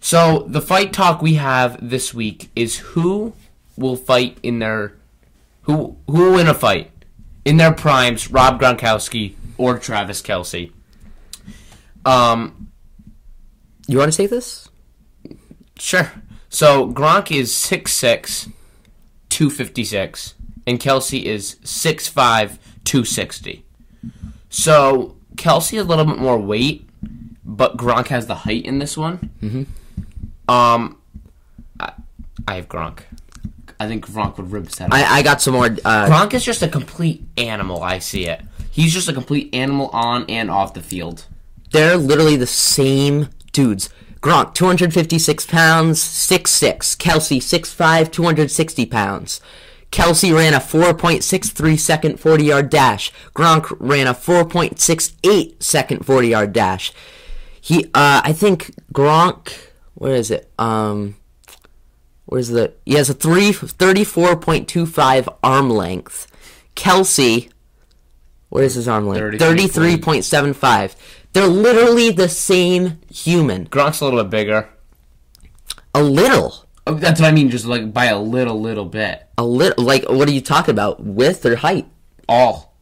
So 0.00 0.44
the 0.48 0.60
fight 0.60 0.92
talk 0.92 1.22
we 1.22 1.34
have 1.34 1.78
this 1.90 2.12
week 2.12 2.50
is 2.56 2.78
who 2.78 3.34
will 3.76 3.96
fight 3.96 4.38
in 4.42 4.58
their 4.58 4.94
who 5.62 5.96
who 6.06 6.22
will 6.24 6.32
win 6.32 6.48
a 6.48 6.54
fight 6.54 6.90
in 7.44 7.56
their 7.56 7.72
primes, 7.72 8.30
Rob 8.30 8.60
Gronkowski 8.60 9.34
or 9.58 9.78
Travis 9.78 10.22
Kelce. 10.22 10.72
Um, 12.04 12.72
you 13.86 13.98
want 13.98 14.08
to 14.08 14.16
say 14.16 14.26
this? 14.26 14.68
Sure. 15.78 16.12
So 16.48 16.88
Gronk 16.92 17.34
is 17.34 17.52
6'6", 17.52 18.52
256, 19.30 20.34
and 20.66 20.78
Kelce 20.78 21.22
is 21.22 21.56
6'5", 21.64 22.58
260. 22.84 23.64
So 24.50 25.16
Kelce 25.36 25.76
has 25.76 25.86
a 25.86 25.88
little 25.88 26.04
bit 26.04 26.18
more 26.18 26.38
weight, 26.38 26.88
but 27.44 27.76
Gronk 27.76 28.08
has 28.08 28.26
the 28.26 28.34
height 28.34 28.64
in 28.64 28.78
this 28.78 28.96
one. 28.96 29.30
Mm-hmm. 29.42 30.50
Um, 30.50 30.98
I, 31.80 31.92
I 32.46 32.54
have 32.56 32.68
Gronk. 32.68 33.00
I 33.82 33.88
think 33.88 34.06
Gronk 34.06 34.36
would 34.36 34.52
rip 34.52 34.66
his 34.66 34.78
head 34.78 34.92
off. 34.92 34.98
I, 34.98 35.18
I 35.18 35.22
got 35.22 35.42
some 35.42 35.54
more. 35.54 35.66
Uh, 35.66 36.06
Gronk 36.06 36.34
is 36.34 36.44
just 36.44 36.62
a 36.62 36.68
complete 36.68 37.24
animal. 37.36 37.82
I 37.82 37.98
see 37.98 38.26
it. 38.26 38.40
He's 38.70 38.92
just 38.92 39.08
a 39.08 39.12
complete 39.12 39.54
animal 39.54 39.88
on 39.92 40.24
and 40.28 40.50
off 40.50 40.72
the 40.72 40.80
field. 40.82 41.26
they're 41.72 41.96
literally 41.96 42.36
the 42.36 42.46
same 42.46 43.28
dudes. 43.52 43.90
Gronk, 44.20 44.54
256 44.54 45.46
pounds, 45.46 45.98
6'6". 46.00 46.96
Kelce, 46.96 47.38
6'5", 47.38 48.12
260 48.12 48.86
pounds. 48.86 49.40
Kelce 49.90 50.34
ran 50.34 50.54
a 50.54 50.58
4.63 50.58 51.78
second 51.78 52.20
40 52.20 52.44
yard 52.44 52.70
dash. 52.70 53.12
Gronk 53.34 53.76
ran 53.80 54.06
a 54.06 54.14
4.68 54.14 55.62
second 55.62 56.06
40 56.06 56.28
yard 56.28 56.52
dash. 56.52 56.92
He, 57.60 57.84
uh, 57.86 58.22
I 58.24 58.32
think 58.32 58.70
Gronk, 58.94 59.52
where 59.94 60.14
is 60.14 60.30
it? 60.30 60.50
Um, 60.58 61.16
where's 62.32 62.48
the, 62.48 62.72
he 62.86 62.94
has 62.94 63.10
a 63.10 63.14
three, 63.14 63.50
34.25 63.50 65.36
arm 65.42 65.68
length. 65.68 66.26
Kelce, 66.74 67.50
what 68.48 68.64
is 68.64 68.74
his 68.74 68.88
arm 68.88 69.06
length? 69.06 69.38
33. 69.38 69.98
33.75. 69.98 70.96
They're 71.34 71.46
literally 71.46 72.10
the 72.10 72.30
same 72.30 73.00
human. 73.12 73.66
Gronk's 73.66 74.00
a 74.00 74.04
little 74.06 74.22
bit 74.24 74.30
bigger. 74.30 74.70
A 75.94 76.02
little. 76.02 76.66
Oh, 76.86 76.94
That's 76.94 77.20
what 77.20 77.28
I 77.28 77.32
mean, 77.32 77.50
just 77.50 77.66
like 77.66 77.92
by 77.92 78.06
a 78.06 78.18
little, 78.18 78.58
little 78.58 78.86
bit. 78.86 79.28
A 79.36 79.44
little. 79.44 79.84
Like, 79.84 80.08
what 80.08 80.26
are 80.26 80.32
you 80.32 80.40
talking 80.40 80.72
about? 80.72 81.04
Width 81.04 81.44
or 81.44 81.56
height? 81.56 81.86
All. 82.26 82.74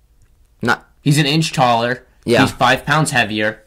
Not. 0.63 0.89
He's 1.03 1.19
an 1.19 1.27
inch 1.27 1.53
taller. 1.53 2.07
Yeah. 2.25 2.43
He's 2.43 2.53
five 2.53 2.85
pounds 2.85 3.11
heavier. 3.11 3.65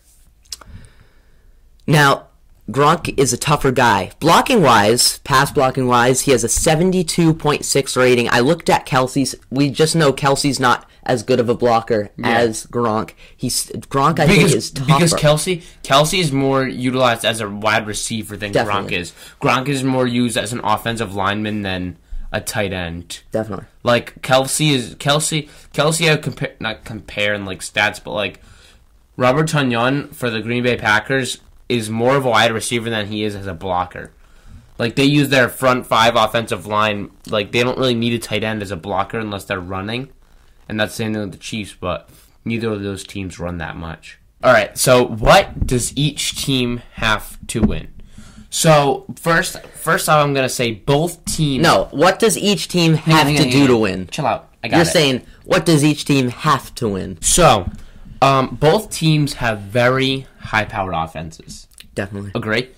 Now, 1.86 2.28
Gronk 2.72 3.14
is 3.18 3.34
a 3.34 3.38
tougher 3.38 3.72
guy. 3.72 4.12
Blocking 4.20 4.62
wise, 4.62 5.20
pass 5.20 5.52
blocking 5.52 5.88
wise, 5.88 6.22
he 6.22 6.32
has 6.32 6.44
a 6.44 6.48
72.6 6.48 7.98
rating. 7.98 8.30
I 8.30 8.40
looked 8.40 8.70
at 8.70 8.86
Kelce's. 8.86 9.36
We 9.50 9.70
just 9.70 9.96
know 9.96 10.14
Kelce's 10.14 10.60
not 10.60 10.90
as 11.06 11.24
good 11.24 11.40
of 11.40 11.50
a 11.50 11.56
blocker 11.56 12.10
as 12.24 12.66
Gronk. 12.68 13.12
He's 13.36 13.68
Gronk. 13.72 14.20
I 14.20 14.28
think 14.28 14.44
is 14.44 14.72
tougher. 14.72 14.94
because 14.94 15.14
Kelce 15.14 15.62
Kelce 15.84 16.20
is 16.20 16.32
more 16.32 16.66
utilized 16.66 17.26
as 17.26 17.42
a 17.42 17.50
wide 17.50 17.86
receiver 17.86 18.38
than 18.38 18.54
Definitely. 18.54 18.96
Gronk 18.96 19.00
is. 19.00 19.14
Gronk 19.42 19.68
is 19.68 19.84
more 19.84 20.08
used 20.08 20.38
as 20.38 20.54
an 20.54 20.62
offensive 20.64 21.14
lineman 21.14 21.62
than 21.62 21.98
a 22.32 22.40
tight 22.40 22.72
end. 22.72 23.22
Definitely. 23.32 23.66
Like 23.84 24.22
Kelce 24.22 24.72
is 24.72 24.96
Kelce 24.96 25.50
Kelce 25.74 26.12
I 26.12 26.18
compare 26.18 26.56
not 26.62 26.86
compare 26.86 27.34
in 27.34 27.46
like 27.46 27.60
stats, 27.60 28.02
but 28.02 28.12
like 28.12 28.40
Robert 29.18 29.50
Tonyan 29.50 30.16
for 30.16 30.30
the 30.30 30.42
Green 30.42 30.64
Bay 30.64 30.78
Packers 30.78 31.40
is 31.78 31.90
more 31.90 32.16
of 32.16 32.26
a 32.26 32.30
wide 32.30 32.52
receiver 32.52 32.90
than 32.90 33.08
he 33.08 33.24
is 33.24 33.36
as 33.36 33.48
a 33.48 33.54
blocker. 33.54 34.12
Like 34.78 34.96
they 34.96 35.06
use 35.06 35.30
their 35.30 35.50
front 35.50 35.86
five 35.86 36.16
offensive 36.16 36.66
line, 36.66 37.12
like 37.28 37.52
they 37.52 37.64
don't 37.64 37.78
really 37.78 37.96
need 37.96 38.14
a 38.14 38.20
tight 38.20 38.44
end 38.44 38.62
as 38.62 38.72
a 38.72 38.76
blocker 38.76 39.20
unless 39.20 39.46
they're 39.46 39.60
running, 39.60 40.10
and 40.68 40.80
that's 40.80 40.94
the 40.94 41.04
same 41.04 41.14
thing 41.14 41.22
with 41.22 41.32
the 41.32 41.38
Chiefs. 41.38 41.76
But 41.80 42.10
neither 42.44 42.72
of 42.72 42.82
those 42.82 43.04
teams 43.04 43.40
run 43.40 43.60
that 43.60 43.76
much. 43.76 44.20
All 44.44 44.52
right, 44.52 44.78
so 44.78 45.06
what 45.06 45.66
does 45.66 45.96
each 45.96 46.44
team 46.44 46.82
have 46.96 47.38
to 47.48 47.62
win? 47.62 47.94
So 48.50 49.06
first, 49.16 49.62
first 49.68 50.10
off, 50.10 50.24
I'm 50.24 50.34
gonna 50.34 50.50
say 50.50 50.72
both 50.72 51.24
teams. 51.26 51.64
No, 51.64 51.88
what 51.92 52.20
does 52.20 52.38
each 52.38 52.68
team 52.68 52.96
have 52.96 53.28
hang 53.28 53.38
to 53.38 53.44
on, 53.44 53.50
do 53.50 53.58
hang 53.60 53.68
to 53.68 53.78
win? 53.78 54.08
Chill 54.08 54.26
out. 54.26 54.50
I 54.64 54.68
got 54.68 54.76
it. 54.76 54.78
You're 54.80 54.88
it. 54.88 54.94
saying 54.94 55.22
what 55.46 55.66
does 55.66 55.84
each 55.84 56.06
team 56.06 56.30
have 56.30 56.74
to 56.76 56.90
win? 56.90 57.20
So, 57.22 57.70
um, 58.24 58.56
both 58.56 58.90
teams 58.90 59.34
have 59.36 59.60
very 59.60 60.28
high-powered 60.40 60.94
offenses. 60.96 61.68
Definitely. 61.94 62.32
Agree. 62.36 62.70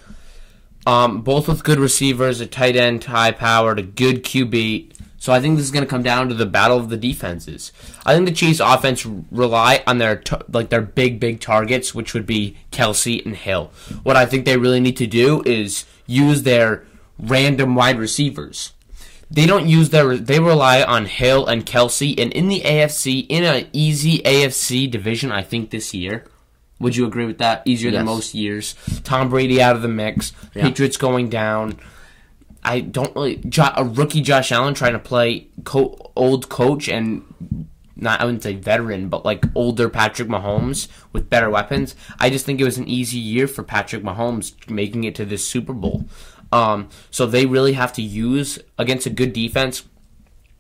Um, 0.88 1.22
both 1.22 1.48
with 1.48 1.64
good 1.64 1.80
receivers, 1.80 2.42
a 2.42 2.46
tight 2.46 2.75
end, 2.75 3.04
high-powered, 3.04 3.80
a 3.80 3.84
good 3.84 4.24
QB. 4.24 4.92
So 5.18 5.34
I 5.34 5.40
think 5.40 5.58
this 5.58 5.66
is 5.66 5.72
going 5.72 5.84
to 5.84 5.90
come 5.90 6.04
down 6.04 6.30
to 6.30 6.36
the 6.36 6.46
battle 6.46 6.78
of 6.78 6.90
the 6.90 6.98
defenses. 6.98 7.72
I 8.06 8.14
think 8.14 8.28
the 8.28 8.32
Chiefs' 8.32 8.60
offense 8.60 9.06
rely 9.32 9.84
on 9.88 9.98
their 9.98 10.18
t- 10.18 10.36
like 10.52 10.70
their 10.70 10.82
big, 10.82 11.20
big 11.20 11.40
targets, 11.40 11.96
which 11.96 12.14
would 12.14 12.28
be 12.28 12.58
Kelce 12.72 13.25
and 13.25 13.36
Hill. 13.36 13.72
What 14.04 14.16
I 14.16 14.28
think 14.28 14.46
they 14.46 14.58
really 14.58 14.80
need 14.80 14.98
to 14.98 15.08
do 15.08 15.42
is 15.44 15.86
use 16.06 16.44
their 16.44 16.86
random 17.18 17.74
wide 17.74 17.98
receivers. 17.98 18.74
They 19.32 19.46
don't 19.46 19.67
use 19.67 19.89
their. 19.89 20.17
They 20.17 20.39
rely 20.39 20.84
on 20.84 21.05
Hill 21.05 21.46
and 21.48 21.65
Kelce, 21.65 22.17
and 22.20 22.32
in 22.32 22.48
the 22.48 22.62
AFC, 22.62 23.25
in 23.27 23.44
an 23.44 23.67
easy 23.74 24.20
AFC 24.20 24.89
division, 24.89 25.32
I 25.32 25.41
think 25.41 25.72
this 25.72 25.94
year. 25.94 26.25
Would 26.79 26.96
you 26.96 27.05
agree 27.08 27.25
with 27.25 27.38
that? 27.38 27.63
Easier 27.65 27.89
than 27.89 28.05
most 28.05 28.36
years. 28.36 28.75
Tom 29.03 29.29
Brady 29.29 29.62
out 29.62 29.75
of 29.77 29.82
the 29.82 29.88
mix. 29.88 30.34
Yeah. 30.53 30.63
Patriots 30.63 30.98
going 30.98 31.29
down. 31.29 31.79
I 32.63 32.82
don't 32.82 33.15
really 33.15 33.38
jo- 33.38 33.72
a 33.75 33.84
rookie 33.86 34.22
Josh 34.22 34.51
Allen 34.51 34.74
trying 34.74 34.94
to 34.94 35.00
play 35.00 35.48
co- 35.63 36.12
old 36.15 36.50
coach 36.50 36.89
and 36.89 37.24
not 37.96 38.20
I 38.20 38.25
wouldn't 38.25 38.44
say 38.44 38.55
veteran, 38.55 39.08
but 39.08 39.24
like 39.24 39.46
older 39.55 39.88
Patrick 39.88 40.27
Mahomes 40.27 40.88
with 41.13 41.29
better 41.29 41.50
weapons. 41.50 41.96
I 42.20 42.29
just 42.29 42.46
think 42.46 42.60
it 42.60 42.65
was 42.65 42.77
an 42.77 42.88
easy 42.89 43.20
year 43.20 43.48
for 43.48 43.63
Patrick 43.63 44.03
Mahomes 44.03 44.53
making 44.70 45.05
it 45.05 45.15
to 45.15 45.25
this 45.25 45.48
Super 45.48 45.74
Bowl. 45.74 46.05
Um, 46.55 46.89
so 47.12 47.25
they 47.25 47.45
really 47.45 47.74
have 47.74 47.91
to 47.93 48.01
use 48.01 48.59
against 48.77 49.05
a 49.05 49.09
good 49.09 49.33
defense. 49.33 49.83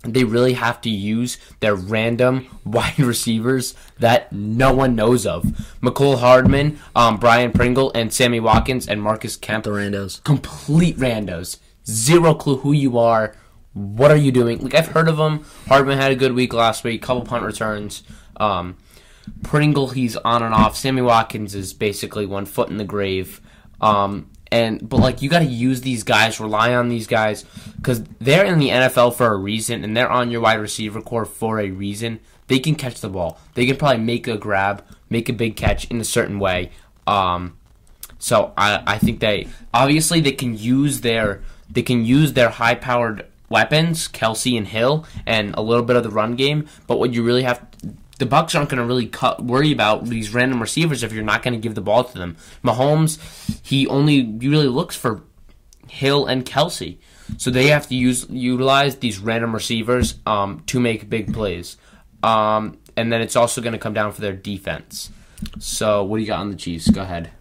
They 0.03 0.23
really 0.23 0.53
have 0.53 0.81
to 0.81 0.89
use 0.89 1.37
their 1.61 1.73
random 1.73 2.47
wide 2.65 2.99
receivers 2.99 3.73
that 3.99 4.31
no 4.31 4.73
one 4.73 4.95
knows 4.95 5.25
of. 5.25 5.43
Mecole 5.81 6.19
Hardman, 6.19 6.79
um, 6.95 7.17
Byron 7.17 7.51
Pringle, 7.53 7.91
and 7.95 8.13
Sammy 8.13 8.39
Watkins 8.39 8.87
and 8.87 9.01
Marcus 9.01 9.35
Kemp 9.37 9.63
The 9.63 9.71
randos. 9.71 10.23
complete 10.23 10.97
randos. 10.97 11.57
Zero 11.87 12.33
clue 12.33 12.57
who 12.57 12.71
you 12.73 12.97
are. 12.99 13.35
What 13.73 14.11
are 14.11 14.17
you 14.17 14.31
doing? 14.31 14.59
Like 14.59 14.75
I've 14.75 14.87
heard 14.87 15.07
of 15.07 15.17
him. 15.17 15.43
Hardman 15.67 15.97
had 15.97 16.11
a 16.11 16.15
good 16.15 16.33
week 16.33 16.53
last 16.53 16.83
week. 16.83 17.01
Couple 17.01 17.23
punt 17.25 17.43
returns. 17.43 18.03
Um, 18.37 18.77
Pringle, 19.43 19.89
he's 19.89 20.15
on 20.17 20.43
and 20.43 20.53
off. 20.53 20.77
Sammy 20.77 21.01
Watkins 21.01 21.55
is 21.55 21.73
basically 21.73 22.25
one 22.25 22.45
foot 22.45 22.69
in 22.69 22.77
the 22.77 22.83
grave. 22.85 23.41
Um, 23.81 24.29
and 24.55 24.87
but 24.87 24.97
like 24.97 25.21
you 25.21 25.29
got 25.29 25.39
to 25.39 25.45
use 25.45 25.81
these 25.81 26.03
guys, 26.03 26.39
rely 26.39 26.73
on 26.73 26.87
these 26.87 27.07
guys 27.07 27.43
because 27.75 28.03
they're 28.19 28.45
in 28.45 28.59
the 28.59 28.69
NFL 28.69 29.15
for 29.15 29.27
a 29.27 29.35
reason, 29.35 29.83
and 29.83 29.95
they're 29.95 30.09
on 30.09 30.31
your 30.31 30.41
wide 30.41 30.59
receiver 30.61 31.01
core 31.01 31.25
for 31.25 31.59
a 31.59 31.69
reason. 31.69 32.21
They 32.47 32.59
can 32.59 32.75
catch 32.75 33.01
the 33.01 33.09
ball. 33.09 33.37
They 33.55 33.65
can 33.65 33.75
probably 33.75 34.03
make 34.03 34.27
a 34.27 34.37
grab, 34.37 34.83
make 35.09 35.27
a 35.27 35.33
big 35.33 35.57
catch 35.57 35.89
in 35.91 35.99
a 35.99 36.05
certain 36.05 36.39
way. 36.39 36.71
Um, 37.05 37.57
so 38.17 38.53
I, 38.57 38.81
I 38.87 38.97
think 38.97 39.19
they 39.19 39.47
obviously 39.73 40.21
they 40.21 40.31
can 40.31 40.57
use 40.57 41.01
their 41.01 41.41
they 41.69 41.81
can 41.81 42.05
use 42.05 42.33
their 42.33 42.49
high 42.49 42.75
powered 42.75 43.25
weapons, 43.49 44.07
Kelce 44.07 44.57
and 44.57 44.67
Hill, 44.67 45.05
and 45.25 45.53
a 45.55 45.61
little 45.61 45.83
bit 45.83 45.97
of 45.97 46.03
the 46.03 46.09
run 46.09 46.35
game. 46.35 46.67
But 46.87 46.97
what 46.97 47.13
you 47.13 47.23
really 47.23 47.43
have 47.43 47.65
the 48.17 48.25
Bucks 48.25 48.55
aren't 48.55 48.69
going 48.69 48.79
to 48.79 48.85
really 48.85 49.07
cut, 49.07 49.43
worry 49.43 49.71
about 49.71 50.05
these 50.05 50.33
random 50.33 50.61
receivers 50.61 51.03
if 51.03 51.11
you're 51.11 51.23
not 51.23 51.43
going 51.43 51.53
to 51.53 51.59
give 51.59 51.75
the 51.75 51.81
ball 51.81 52.03
to 52.03 52.17
them. 52.17 52.37
Mahomes, 52.63 53.19
he 53.63 53.87
only 53.87 54.25
really 54.37 54.67
looks 54.67 54.95
for 54.95 55.23
Hill 55.87 56.25
and 56.25 56.45
Kelce, 56.45 56.97
so 57.37 57.49
they 57.49 57.67
have 57.67 57.87
to 57.89 57.95
use 57.95 58.27
utilize 58.29 58.97
these 58.97 59.19
random 59.19 59.53
receivers 59.53 60.15
um, 60.25 60.63
to 60.67 60.79
make 60.79 61.09
big 61.09 61.33
plays. 61.33 61.77
Um, 62.23 62.79
and 62.97 63.11
then 63.11 63.21
it's 63.21 63.35
also 63.35 63.61
going 63.61 63.73
to 63.73 63.79
come 63.79 63.93
down 63.93 64.11
for 64.11 64.21
their 64.21 64.33
defense. 64.33 65.11
So 65.59 66.03
what 66.03 66.17
do 66.17 66.21
you 66.21 66.27
got 66.27 66.39
on 66.39 66.49
the 66.49 66.55
Chiefs? 66.55 66.89
Go 66.89 67.01
ahead. 67.01 67.31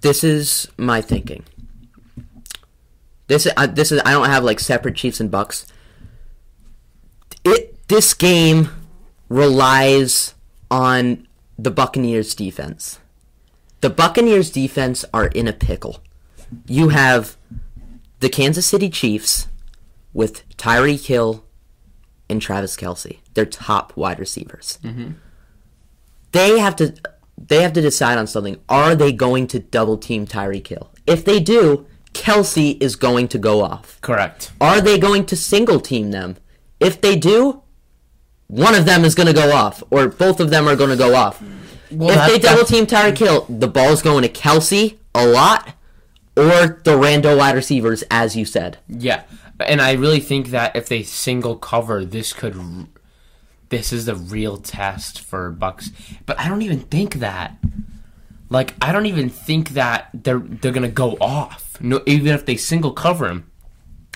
This 0.00 0.24
is 0.24 0.68
my 0.76 1.00
thinking. 1.00 1.44
This 3.28 3.48
uh, 3.56 3.66
this 3.66 3.90
is 3.92 4.00
I 4.04 4.12
don't 4.12 4.26
have 4.26 4.44
like 4.44 4.60
separate 4.60 4.94
Chiefs 4.94 5.20
and 5.20 5.30
Bucks. 5.30 5.66
It 7.44 7.88
this 7.88 8.14
game 8.14 8.68
relies 9.28 10.34
on 10.70 11.26
the 11.58 11.70
Buccaneers 11.70 12.34
defense. 12.34 12.98
The 13.80 13.90
Buccaneers 13.90 14.50
defense 14.50 15.04
are 15.12 15.26
in 15.26 15.48
a 15.48 15.52
pickle. 15.52 16.02
You 16.66 16.90
have 16.90 17.36
the 18.20 18.28
Kansas 18.28 18.66
City 18.66 18.88
Chiefs 18.88 19.48
with 20.12 20.48
Tyreek 20.56 21.06
Hill 21.06 21.44
and 22.28 22.40
Travis 22.40 22.76
Kelce. 22.76 23.18
They're 23.34 23.46
top 23.46 23.96
wide 23.96 24.18
receivers. 24.18 24.78
Mm-hmm. 24.82 25.12
They 26.32 26.58
have 26.58 26.76
to 26.76 26.94
they 27.38 27.62
have 27.62 27.74
to 27.74 27.82
decide 27.82 28.18
on 28.18 28.26
something. 28.26 28.60
Are 28.68 28.94
they 28.94 29.12
going 29.12 29.46
to 29.48 29.58
double 29.58 29.98
team 29.98 30.26
Tyreek 30.26 30.66
Hill? 30.66 30.90
If 31.06 31.24
they 31.24 31.38
do, 31.38 31.86
Kelce 32.14 32.80
is 32.82 32.96
going 32.96 33.28
to 33.28 33.38
go 33.38 33.62
off. 33.62 34.00
Correct. 34.00 34.52
Are 34.60 34.80
they 34.80 34.98
going 34.98 35.26
to 35.26 35.36
single 35.36 35.80
team 35.80 36.10
them? 36.12 36.36
If 36.80 37.00
they 37.00 37.16
do, 37.16 37.62
one 38.48 38.74
of 38.74 38.84
them 38.84 39.04
is 39.04 39.14
going 39.14 39.26
to 39.26 39.32
go 39.32 39.52
off, 39.52 39.82
or 39.90 40.08
both 40.08 40.40
of 40.40 40.50
them 40.50 40.68
are 40.68 40.76
going 40.76 40.90
to 40.90 40.96
go 40.96 41.14
off. 41.14 41.42
Well, 41.90 42.10
if 42.10 42.16
that- 42.16 42.30
they 42.30 42.38
double 42.38 42.64
team 42.64 42.86
Tyreek 42.86 43.18
Hill, 43.18 43.46
the 43.48 43.68
ball's 43.68 44.02
going 44.02 44.22
to 44.22 44.28
Kelce 44.28 44.96
a 45.14 45.26
lot, 45.26 45.74
or 46.36 46.80
the 46.84 46.92
rando 46.96 47.36
wide 47.36 47.54
receivers, 47.54 48.02
as 48.10 48.36
you 48.36 48.44
said. 48.44 48.78
Yeah, 48.88 49.22
and 49.60 49.80
I 49.80 49.92
really 49.92 50.20
think 50.20 50.48
that 50.48 50.76
if 50.76 50.88
they 50.88 51.02
single 51.02 51.56
cover, 51.56 52.04
this 52.04 52.32
could, 52.32 52.56
this 53.70 53.92
is 53.92 54.06
the 54.06 54.14
real 54.14 54.56
test 54.58 55.20
for 55.20 55.50
Bucks. 55.50 55.90
But 56.26 56.38
I 56.38 56.48
don't 56.48 56.62
even 56.62 56.80
think 56.80 57.14
that. 57.14 57.56
Like 58.48 58.74
I 58.80 58.92
don't 58.92 59.06
even 59.06 59.28
think 59.28 59.70
that 59.70 60.08
they're 60.14 60.38
they're 60.38 60.70
gonna 60.70 60.88
go 60.88 61.16
off. 61.20 61.80
No, 61.80 62.00
even 62.06 62.32
if 62.32 62.46
they 62.46 62.56
single 62.56 62.92
cover 62.92 63.26
him. 63.28 63.50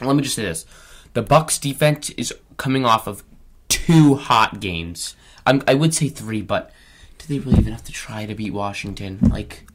Let 0.00 0.14
me 0.14 0.22
just 0.22 0.36
say 0.36 0.42
this: 0.44 0.64
the 1.14 1.22
Bucks 1.22 1.58
defense 1.58 2.10
is 2.10 2.32
coming 2.56 2.84
off 2.84 3.08
of 3.08 3.24
two 3.70 4.16
hot 4.16 4.60
games. 4.60 5.16
I'm, 5.46 5.62
I 5.66 5.72
would 5.72 5.94
say 5.94 6.08
three, 6.08 6.42
but 6.42 6.70
do 7.16 7.26
they 7.26 7.38
really 7.38 7.60
even 7.60 7.72
have 7.72 7.84
to 7.84 7.92
try 7.92 8.26
to 8.26 8.34
beat 8.34 8.52
Washington? 8.52 9.18
Like. 9.22 9.66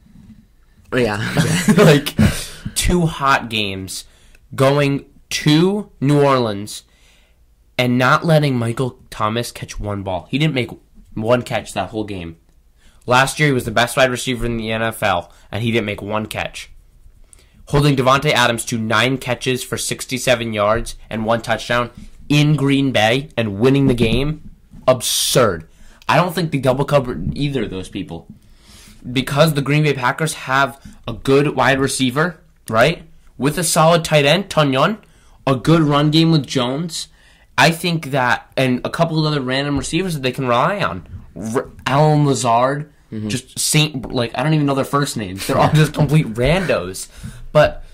Yeah. 0.94 1.34
like 1.76 2.14
two 2.76 3.06
hot 3.06 3.48
games 3.48 4.04
going 4.54 5.06
to 5.28 5.90
New 6.00 6.22
Orleans 6.22 6.84
and 7.76 7.98
not 7.98 8.24
letting 8.24 8.56
Michael 8.56 9.00
Thomas 9.10 9.50
catch 9.50 9.80
one 9.80 10.02
ball. 10.02 10.28
He 10.30 10.38
didn't 10.38 10.54
make 10.54 10.70
one 11.14 11.42
catch 11.42 11.72
that 11.72 11.90
whole 11.90 12.04
game. 12.04 12.36
Last 13.06 13.38
year 13.38 13.48
he 13.48 13.54
was 13.54 13.64
the 13.64 13.70
best 13.70 13.96
wide 13.96 14.10
receiver 14.10 14.46
in 14.46 14.56
the 14.56 14.68
NFL 14.68 15.30
and 15.50 15.62
he 15.62 15.72
didn't 15.72 15.86
make 15.86 16.02
one 16.02 16.26
catch. 16.26 16.70
Holding 17.66 17.96
Davante 17.96 18.30
Adams 18.30 18.64
to 18.66 18.78
9 18.78 19.18
catches 19.18 19.64
for 19.64 19.76
67 19.76 20.52
yards 20.52 20.94
and 21.10 21.24
one 21.24 21.42
touchdown 21.42 21.90
in 22.28 22.56
Green 22.56 22.92
Bay 22.92 23.30
and 23.36 23.58
winning 23.58 23.86
the 23.86 23.94
game. 23.94 24.50
Absurd. 24.88 25.68
I 26.08 26.16
don't 26.16 26.34
think 26.34 26.52
they 26.52 26.58
double 26.58 26.84
covered 26.84 27.36
either 27.36 27.64
of 27.64 27.70
those 27.70 27.88
people 27.88 28.28
because 29.10 29.54
the 29.54 29.62
Green 29.62 29.82
Bay 29.82 29.94
Packers 29.94 30.34
have 30.34 30.80
a 31.06 31.12
good 31.12 31.54
wide 31.54 31.80
receiver, 31.80 32.40
right? 32.68 33.02
With 33.38 33.58
a 33.58 33.64
solid 33.64 34.04
tight 34.04 34.24
end, 34.24 34.48
Tonyan, 34.48 34.98
a 35.46 35.56
good 35.56 35.82
run 35.82 36.10
game 36.10 36.32
with 36.32 36.46
Jones. 36.46 37.08
I 37.58 37.70
think 37.70 38.10
that, 38.10 38.50
and 38.56 38.80
a 38.84 38.90
couple 38.90 39.18
of 39.18 39.24
other 39.24 39.40
random 39.40 39.78
receivers 39.78 40.14
that 40.14 40.22
they 40.22 40.32
can 40.32 40.46
rely 40.46 40.80
on. 40.80 41.06
R- 41.54 41.68
Allen 41.86 42.26
Lazard, 42.26 42.92
mm-hmm. 43.12 43.28
Just 43.28 43.58
Saint, 43.58 44.12
like 44.12 44.36
I 44.36 44.42
don't 44.42 44.54
even 44.54 44.66
know 44.66 44.74
their 44.74 44.84
first 44.84 45.16
names. 45.16 45.46
They're 45.46 45.58
all 45.58 45.72
just 45.72 45.94
complete 45.94 46.26
randos. 46.26 47.08
But 47.52 47.84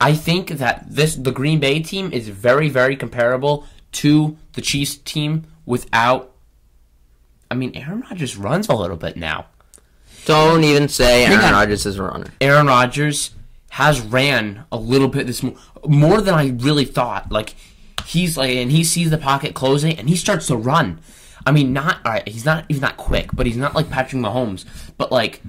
I 0.00 0.14
think 0.14 0.48
that 0.48 0.84
this 0.88 1.14
the 1.14 1.32
Green 1.32 1.60
Bay 1.60 1.80
team 1.80 2.12
is 2.12 2.28
very 2.28 2.68
very 2.68 2.96
comparable 2.96 3.66
to 3.96 4.36
the 4.54 4.60
Chiefs 4.60 4.96
team 4.96 5.44
without. 5.64 6.32
I 7.50 7.54
mean, 7.54 7.76
Aaron 7.76 8.00
Rodgers 8.00 8.36
runs 8.36 8.68
a 8.68 8.74
little 8.74 8.96
bit 8.96 9.16
now. 9.16 9.46
Don't 10.24 10.64
even 10.64 10.88
say 10.88 11.24
Aaron 11.24 11.44
on. 11.44 11.52
Rodgers 11.52 11.86
is 11.86 11.98
a 11.98 12.02
runner. 12.02 12.26
Aaron 12.40 12.66
Rodgers 12.66 13.30
has 13.70 14.00
ran 14.00 14.64
a 14.72 14.76
little 14.76 15.08
bit 15.08 15.26
this 15.26 15.42
mo- 15.42 15.56
more 15.86 16.20
than 16.20 16.34
I 16.34 16.48
really 16.48 16.84
thought. 16.84 17.30
Like 17.30 17.54
he's 18.04 18.36
like, 18.36 18.50
and 18.50 18.70
he 18.72 18.82
sees 18.82 19.10
the 19.10 19.18
pocket 19.18 19.54
closing, 19.54 19.96
and 19.98 20.08
he 20.08 20.16
starts 20.16 20.48
to 20.48 20.56
run. 20.56 21.00
I 21.46 21.52
mean, 21.52 21.72
not 21.72 21.98
all 22.04 22.12
right. 22.12 22.26
He's 22.28 22.44
not 22.44 22.64
he's 22.68 22.80
not 22.80 22.96
quick, 22.96 23.30
but 23.32 23.46
he's 23.46 23.56
not 23.56 23.74
like 23.74 23.88
Patrick 23.88 24.20
Mahomes. 24.20 24.64
But 24.96 25.12
like 25.12 25.42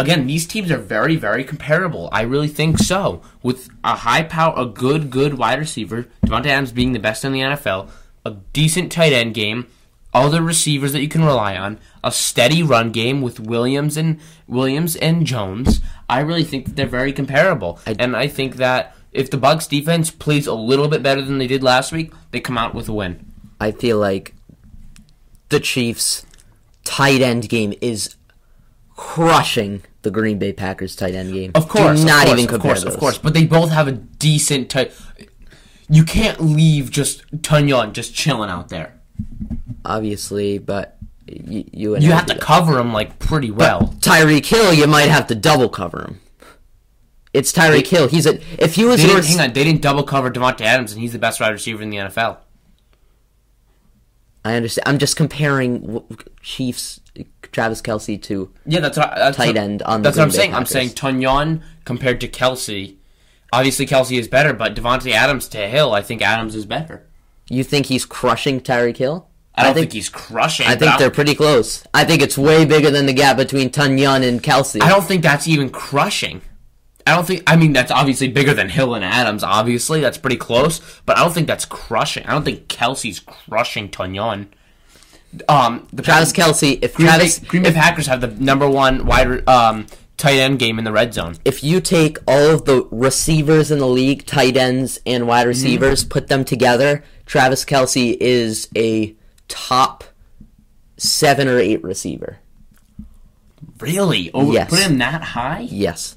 again, 0.00 0.26
these 0.26 0.46
teams 0.46 0.70
are 0.70 0.78
very 0.78 1.16
very 1.16 1.44
comparable. 1.44 2.08
I 2.12 2.22
really 2.22 2.48
think 2.48 2.78
so. 2.78 3.22
With 3.42 3.68
a 3.84 3.96
high 3.96 4.22
power, 4.22 4.54
a 4.56 4.66
good 4.66 5.10
good 5.10 5.34
wide 5.34 5.58
receiver, 5.58 6.06
Davante 6.26 6.46
Adams 6.46 6.72
being 6.72 6.92
the 6.92 6.98
best 6.98 7.24
in 7.24 7.32
the 7.32 7.40
NFL, 7.40 7.90
a 8.24 8.36
decent 8.52 8.90
tight 8.90 9.12
end 9.12 9.34
game, 9.34 9.66
other 10.12 10.42
receivers 10.42 10.92
that 10.92 11.00
you 11.00 11.08
can 11.08 11.24
rely 11.24 11.56
on, 11.56 11.78
a 12.02 12.10
steady 12.10 12.62
run 12.62 12.90
game 12.90 13.22
with 13.22 13.40
Williams 13.40 13.96
and 13.96 14.18
Williams 14.46 14.96
and 14.96 15.26
Jones. 15.26 15.80
I 16.08 16.20
really 16.20 16.44
think 16.44 16.66
that 16.66 16.76
they're 16.76 16.86
very 16.86 17.12
comparable, 17.12 17.78
and 17.86 18.16
I 18.16 18.26
think 18.26 18.56
that 18.56 18.96
if 19.12 19.30
the 19.30 19.36
Bucks 19.36 19.66
defense 19.66 20.10
plays 20.10 20.46
a 20.46 20.54
little 20.54 20.88
bit 20.88 21.02
better 21.02 21.22
than 21.22 21.38
they 21.38 21.46
did 21.46 21.62
last 21.62 21.92
week, 21.92 22.12
they 22.30 22.40
come 22.40 22.58
out 22.58 22.74
with 22.74 22.88
a 22.88 22.92
win. 22.92 23.26
I 23.60 23.72
feel 23.72 23.98
like 23.98 24.34
the 25.48 25.60
Chiefs' 25.60 26.24
tight 26.84 27.20
end 27.20 27.48
game 27.48 27.74
is 27.80 28.16
crushing 28.96 29.82
the 30.02 30.10
Green 30.10 30.38
Bay 30.38 30.52
Packers 30.52 30.96
tight 30.96 31.14
end 31.14 31.32
game. 31.32 31.52
Of 31.54 31.68
course, 31.68 32.00
Do 32.00 32.06
not 32.06 32.22
of 32.24 32.28
course, 32.28 32.40
even 32.42 32.54
of 32.54 32.60
course, 32.60 32.84
those. 32.84 32.94
of 32.94 33.00
course. 33.00 33.18
But 33.18 33.34
they 33.34 33.46
both 33.46 33.70
have 33.70 33.88
a 33.88 33.92
decent 33.92 34.70
tight. 34.70 34.92
You 35.88 36.04
can't 36.04 36.40
leave 36.40 36.90
just 36.90 37.26
Tonyan 37.42 37.92
just 37.92 38.14
chilling 38.14 38.50
out 38.50 38.68
there. 38.68 38.94
Obviously, 39.84 40.58
but 40.58 40.96
you 41.26 41.64
You 41.72 41.96
I 41.96 42.00
have 42.16 42.26
to 42.26 42.34
that. 42.34 42.40
cover 42.40 42.78
him 42.78 42.92
like 42.92 43.18
pretty 43.18 43.50
well. 43.50 43.94
Tyreek 44.00 44.46
Hill, 44.46 44.72
you 44.74 44.86
might 44.86 45.08
have 45.08 45.26
to 45.28 45.34
double 45.34 45.68
cover 45.68 46.02
him. 46.02 46.20
It's 47.32 47.52
Tyreek 47.52 47.86
Hill. 47.86 48.08
He's 48.08 48.26
a 48.26 48.40
if 48.62 48.74
he 48.74 48.84
was 48.84 49.02
your 49.04 49.22
hang 49.22 49.40
on, 49.40 49.52
they 49.52 49.64
didn't 49.64 49.82
double 49.82 50.02
cover 50.02 50.30
Davante 50.30 50.62
Adams, 50.62 50.92
and 50.92 51.00
he's 51.00 51.12
the 51.12 51.18
best 51.18 51.40
wide 51.40 51.50
receiver 51.50 51.82
in 51.82 51.90
the 51.90 51.96
NFL. 51.98 52.38
I 54.44 54.54
understand. 54.54 54.88
I'm 54.88 54.98
just 54.98 55.16
comparing 55.16 56.02
Chiefs 56.42 57.00
Travis 57.52 57.82
Kelce 57.82 58.20
to 58.22 58.52
Yeah, 58.66 58.80
that's 58.80 58.96
what, 58.96 59.12
that's 59.16 59.36
Tight 59.36 59.56
end 59.56 59.82
on 59.82 60.02
the 60.02 60.08
That's 60.08 60.18
what 60.18 60.24
I'm 60.24 60.30
Bay 60.30 60.36
saying. 60.36 60.54
I'm 60.54 60.66
saying 60.66 60.90
Tonyan 60.90 61.62
compared 61.84 62.20
to 62.20 62.28
Kelce. 62.28 62.96
Obviously, 63.52 63.86
Kelce 63.86 64.18
is 64.18 64.28
better, 64.28 64.52
but 64.52 64.74
Davante 64.74 65.12
Adams 65.12 65.48
to 65.48 65.58
Hill, 65.58 65.92
I 65.92 66.02
think 66.02 66.22
Adams 66.22 66.54
is 66.54 66.66
better. 66.66 67.06
you 67.48 67.64
think 67.64 67.86
he's 67.86 68.06
crushing 68.06 68.60
Tyreek 68.60 68.96
Hill? 68.96 69.28
I 69.54 69.64
don't 69.64 69.74
think, 69.74 69.92
he's 69.92 70.08
crushing. 70.08 70.66
I 70.66 70.76
think 70.76 70.96
they're 70.98 71.10
pretty 71.10 71.34
close. 71.34 71.84
I 71.92 72.04
think 72.04 72.22
it's 72.22 72.38
way 72.38 72.64
bigger 72.64 72.90
than 72.90 73.06
the 73.06 73.12
gap 73.12 73.36
between 73.36 73.70
Tonyan 73.70 74.26
and 74.26 74.42
Kelce. 74.42 74.80
I 74.80 74.88
don't 74.88 75.04
think 75.04 75.22
that's 75.22 75.48
even 75.48 75.70
crushing. 75.70 76.40
I 77.06 77.14
don't 77.14 77.26
think. 77.26 77.42
I 77.46 77.56
mean, 77.56 77.72
that's 77.72 77.90
obviously 77.90 78.28
bigger 78.28 78.54
than 78.54 78.68
Hill 78.68 78.94
and 78.94 79.04
Adams. 79.04 79.42
Obviously, 79.42 80.00
that's 80.00 80.18
pretty 80.18 80.36
close. 80.36 80.80
But 81.06 81.18
I 81.18 81.22
don't 81.22 81.32
think 81.32 81.46
that's 81.48 81.64
crushing. 81.64 82.24
I 82.26 82.32
don't 82.32 82.44
think 82.44 82.68
Kelce's 82.68 83.18
crushing 83.18 83.88
Tonyan. 83.88 84.46
Um, 85.48 85.86
the 85.92 86.02
Travis 86.02 86.32
Kelce, 86.32 86.78
if 86.82 86.94
Green, 86.94 87.06
Travis, 87.08 87.38
Bay, 87.38 87.46
Green 87.48 87.62
Bay 87.62 87.72
Packers 87.72 88.06
have 88.08 88.20
the 88.20 88.28
number 88.28 88.68
one 88.68 89.06
wide 89.06 89.46
um, 89.48 89.86
tight 90.16 90.38
end 90.38 90.58
game 90.58 90.78
in 90.78 90.84
the 90.84 90.92
red 90.92 91.14
zone. 91.14 91.36
if 91.44 91.62
you 91.62 91.80
take 91.80 92.18
all 92.26 92.50
of 92.50 92.64
the 92.64 92.86
receivers 92.90 93.70
in 93.70 93.78
the 93.78 93.86
league, 93.86 94.26
tight 94.26 94.56
ends 94.56 94.98
and 95.06 95.26
wide 95.28 95.42
Mm-hmm. 95.42 95.48
receivers, 95.48 96.04
put 96.04 96.26
them 96.28 96.44
together, 96.44 97.04
Travis 97.26 97.64
Kelce 97.64 98.16
is 98.20 98.68
a 98.76 99.14
top 99.48 100.02
seven 100.96 101.46
or 101.48 101.58
eight 101.58 101.82
receiver. 101.84 102.38
Really? 103.78 104.30
Oh, 104.34 104.52
Yes. 104.52 104.68
put 104.70 104.80
him 104.80 104.98
that 104.98 105.22
high, 105.22 105.60
Yes, 105.70 106.16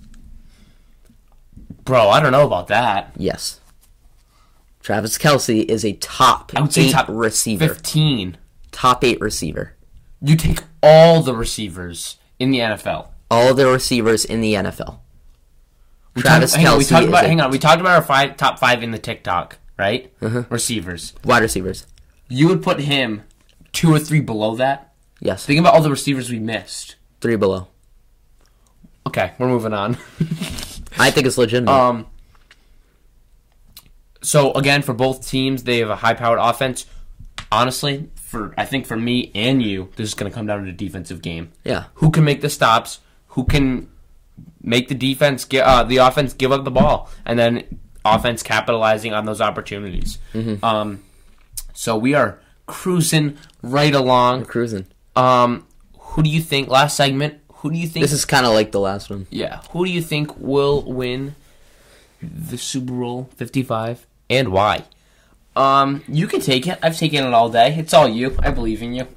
bro? 1.86 2.10
I 2.10 2.19
don't 2.19 2.32
know 2.32 2.45
about 2.47 2.67
that. 2.67 3.12
yes. 3.17 3.60
Travis 4.82 5.17
Kelce 5.17 5.63
is 5.63 5.86
a 5.86 5.93
top 5.93 6.52
I 6.56 6.62
would 6.62 6.73
say 6.73 6.91
top 6.91 7.06
receiver. 7.08 7.69
fifteen. 7.69 8.38
Top 8.73 9.03
eight 9.05 9.21
receiver. 9.21 9.75
You 10.21 10.36
take 10.36 10.63
all 10.81 11.21
the 11.21 11.33
receivers 11.36 12.17
in 12.39 12.51
the 12.51 12.59
NFL. 12.59 13.07
All 13.31 13.53
the 13.53 13.67
receivers 13.67 14.25
in 14.25 14.41
the 14.41 14.55
NFL. 14.55 14.99
We 16.15 16.21
Travis 16.21 16.51
talked, 16.51 16.62
hang 16.62 16.67
on, 16.71 16.77
we 16.77 16.83
talked 16.83 17.07
about 17.07 17.25
hang 17.25 17.41
on. 17.41 17.51
We 17.51 17.59
talked 17.59 17.79
about 17.79 17.95
our 17.95 18.01
five 18.01 18.36
top 18.38 18.59
five 18.59 18.83
in 18.83 18.91
the 18.91 18.99
TikTok, 18.99 19.57
right? 19.77 20.13
Uh-huh. 20.21 20.43
Receivers. 20.49 21.13
Wide 21.23 21.41
receivers. 21.41 21.88
You 22.27 22.47
would 22.49 22.62
put 22.62 22.81
him 22.81 23.23
two 23.71 23.93
or 23.93 23.99
three 23.99 24.19
below 24.19 24.55
that. 24.57 24.93
Yes. 25.19 25.45
Think 25.45 25.59
about 25.59 25.73
all 25.73 25.81
the 25.81 25.89
receivers 25.89 26.29
we 26.29 26.39
missed. 26.39 26.97
Three 27.21 27.36
below. 27.36 27.67
Okay, 29.07 29.31
we're 29.38 29.47
moving 29.47 29.73
on. 29.73 29.93
I 30.97 31.12
think 31.12 31.25
it's 31.27 31.38
legitimate. 31.38 31.71
um, 31.71 32.07
so 34.21 34.53
again, 34.53 34.81
for 34.81 34.93
both 34.93 35.27
teams, 35.27 35.63
they 35.63 35.79
have 35.79 35.89
a 35.89 35.95
high-powered 35.95 36.39
offense. 36.39 36.86
Honestly, 37.51 38.09
for 38.34 38.54
I 38.58 38.65
think 38.65 38.86
for 38.86 38.98
me 38.98 39.32
and 39.36 39.62
you, 39.63 39.89
this 39.96 40.10
is 40.10 40.13
going 40.15 40.30
to 40.32 40.36
come 40.36 40.48
down 40.48 40.60
to 40.60 40.65
the 40.65 40.72
defensive 40.86 41.22
game. 41.22 41.52
yeah. 41.63 41.86
Who 41.96 42.10
can 42.12 42.24
make 42.26 42.41
the 42.41 42.50
stops? 42.50 43.00
Who 43.30 43.46
can 43.46 43.88
make 44.62 44.88
the 44.89 44.96
defense 44.96 45.46
get 45.46 45.63
uh, 45.65 45.84
the 45.84 45.98
offense 45.98 46.34
give 46.34 46.52
up 46.52 46.63
the 46.65 46.72
ball, 46.72 47.10
and 47.26 47.38
then 47.39 47.80
offense 48.04 48.43
capitalizing 48.43 49.13
on 49.13 49.26
those 49.26 49.39
opportunities. 49.41 50.17
Mhm. 50.34 50.62
Um, 50.63 51.04
so 51.74 51.96
we 51.98 52.13
are 52.13 52.39
cruising 52.65 53.38
right 53.62 53.93
along. 53.96 54.39
We're 54.39 54.46
Cruising. 54.46 54.86
Um, 55.15 55.65
who 55.98 56.24
do 56.24 56.30
you 56.30 56.41
think? 56.41 56.69
Last 56.69 56.96
segment. 56.98 57.36
Who 57.62 57.72
do 57.72 57.78
you 57.78 57.88
think? 57.88 58.04
This 58.04 58.12
is 58.13 58.26
kind 58.26 58.46
of 58.46 58.54
like 58.54 58.72
the 58.72 58.80
last 58.80 59.10
one. 59.10 59.28
yeah. 59.30 59.62
Who 59.72 59.86
do 59.86 59.91
you 59.91 60.02
think 60.02 60.38
will 60.38 60.82
win 60.84 61.36
the 62.22 62.58
Super 62.58 62.93
Bowl 62.93 63.30
Fifty 63.36 63.63
Five, 63.63 64.06
and 64.30 64.50
why? 64.52 64.84
Um, 65.56 66.04
you 66.08 66.28
can 66.28 66.42
take 66.42 66.68
it. 66.68 66.80
I've 66.82 66.98
taken 66.98 67.24
it 67.26 67.34
all 67.34 67.50
day. 67.50 67.76
It's 67.78 67.94
all 67.94 68.08
you. 68.08 68.36
I 68.39 68.52
believe 68.52 68.82
in 68.82 68.94
you. 68.94 69.08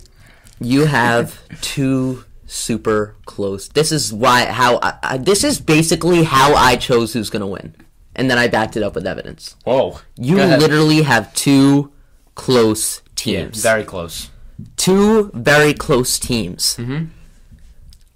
You 0.61 0.87
have 0.87 1.39
two 1.61 2.25
super 2.47 3.15
close. 3.25 3.69
This 3.69 3.91
is 3.93 4.13
why 4.13 4.45
how 4.47 4.79
I, 4.83 4.99
I, 5.03 5.17
this 5.19 5.45
is 5.45 5.61
basically 5.61 6.25
how 6.25 6.55
I 6.55 6.77
chose 6.77 7.13
who's 7.13 7.31
gonna 7.31 7.47
win, 7.47 7.75
and 8.15 8.31
then 8.31 8.39
I 8.39 8.49
backed 8.49 8.77
it 8.77 8.83
up 8.83 8.95
with 8.95 9.07
evidence. 9.07 9.57
Whoa. 9.65 10.01
You 10.17 10.37
literally 10.37 11.03
have 11.03 11.33
two 11.35 11.93
close 12.35 13.03
teams. 13.15 13.65
yeah, 13.65 13.71
very 13.73 13.85
close. 13.85 14.31
two 14.77 15.31
very 15.35 15.73
close 15.75 16.19
teams. 16.19 16.77
Mm-hmm. 16.77 17.07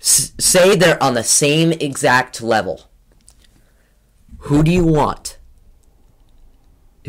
S- 0.00 0.32
say 0.38 0.76
they're 0.76 1.02
on 1.02 1.14
the 1.14 1.24
same 1.24 1.72
exact 1.72 2.40
level. 2.42 2.82
Who 4.44 4.62
do 4.62 4.70
you 4.70 4.84
want? 4.84 5.38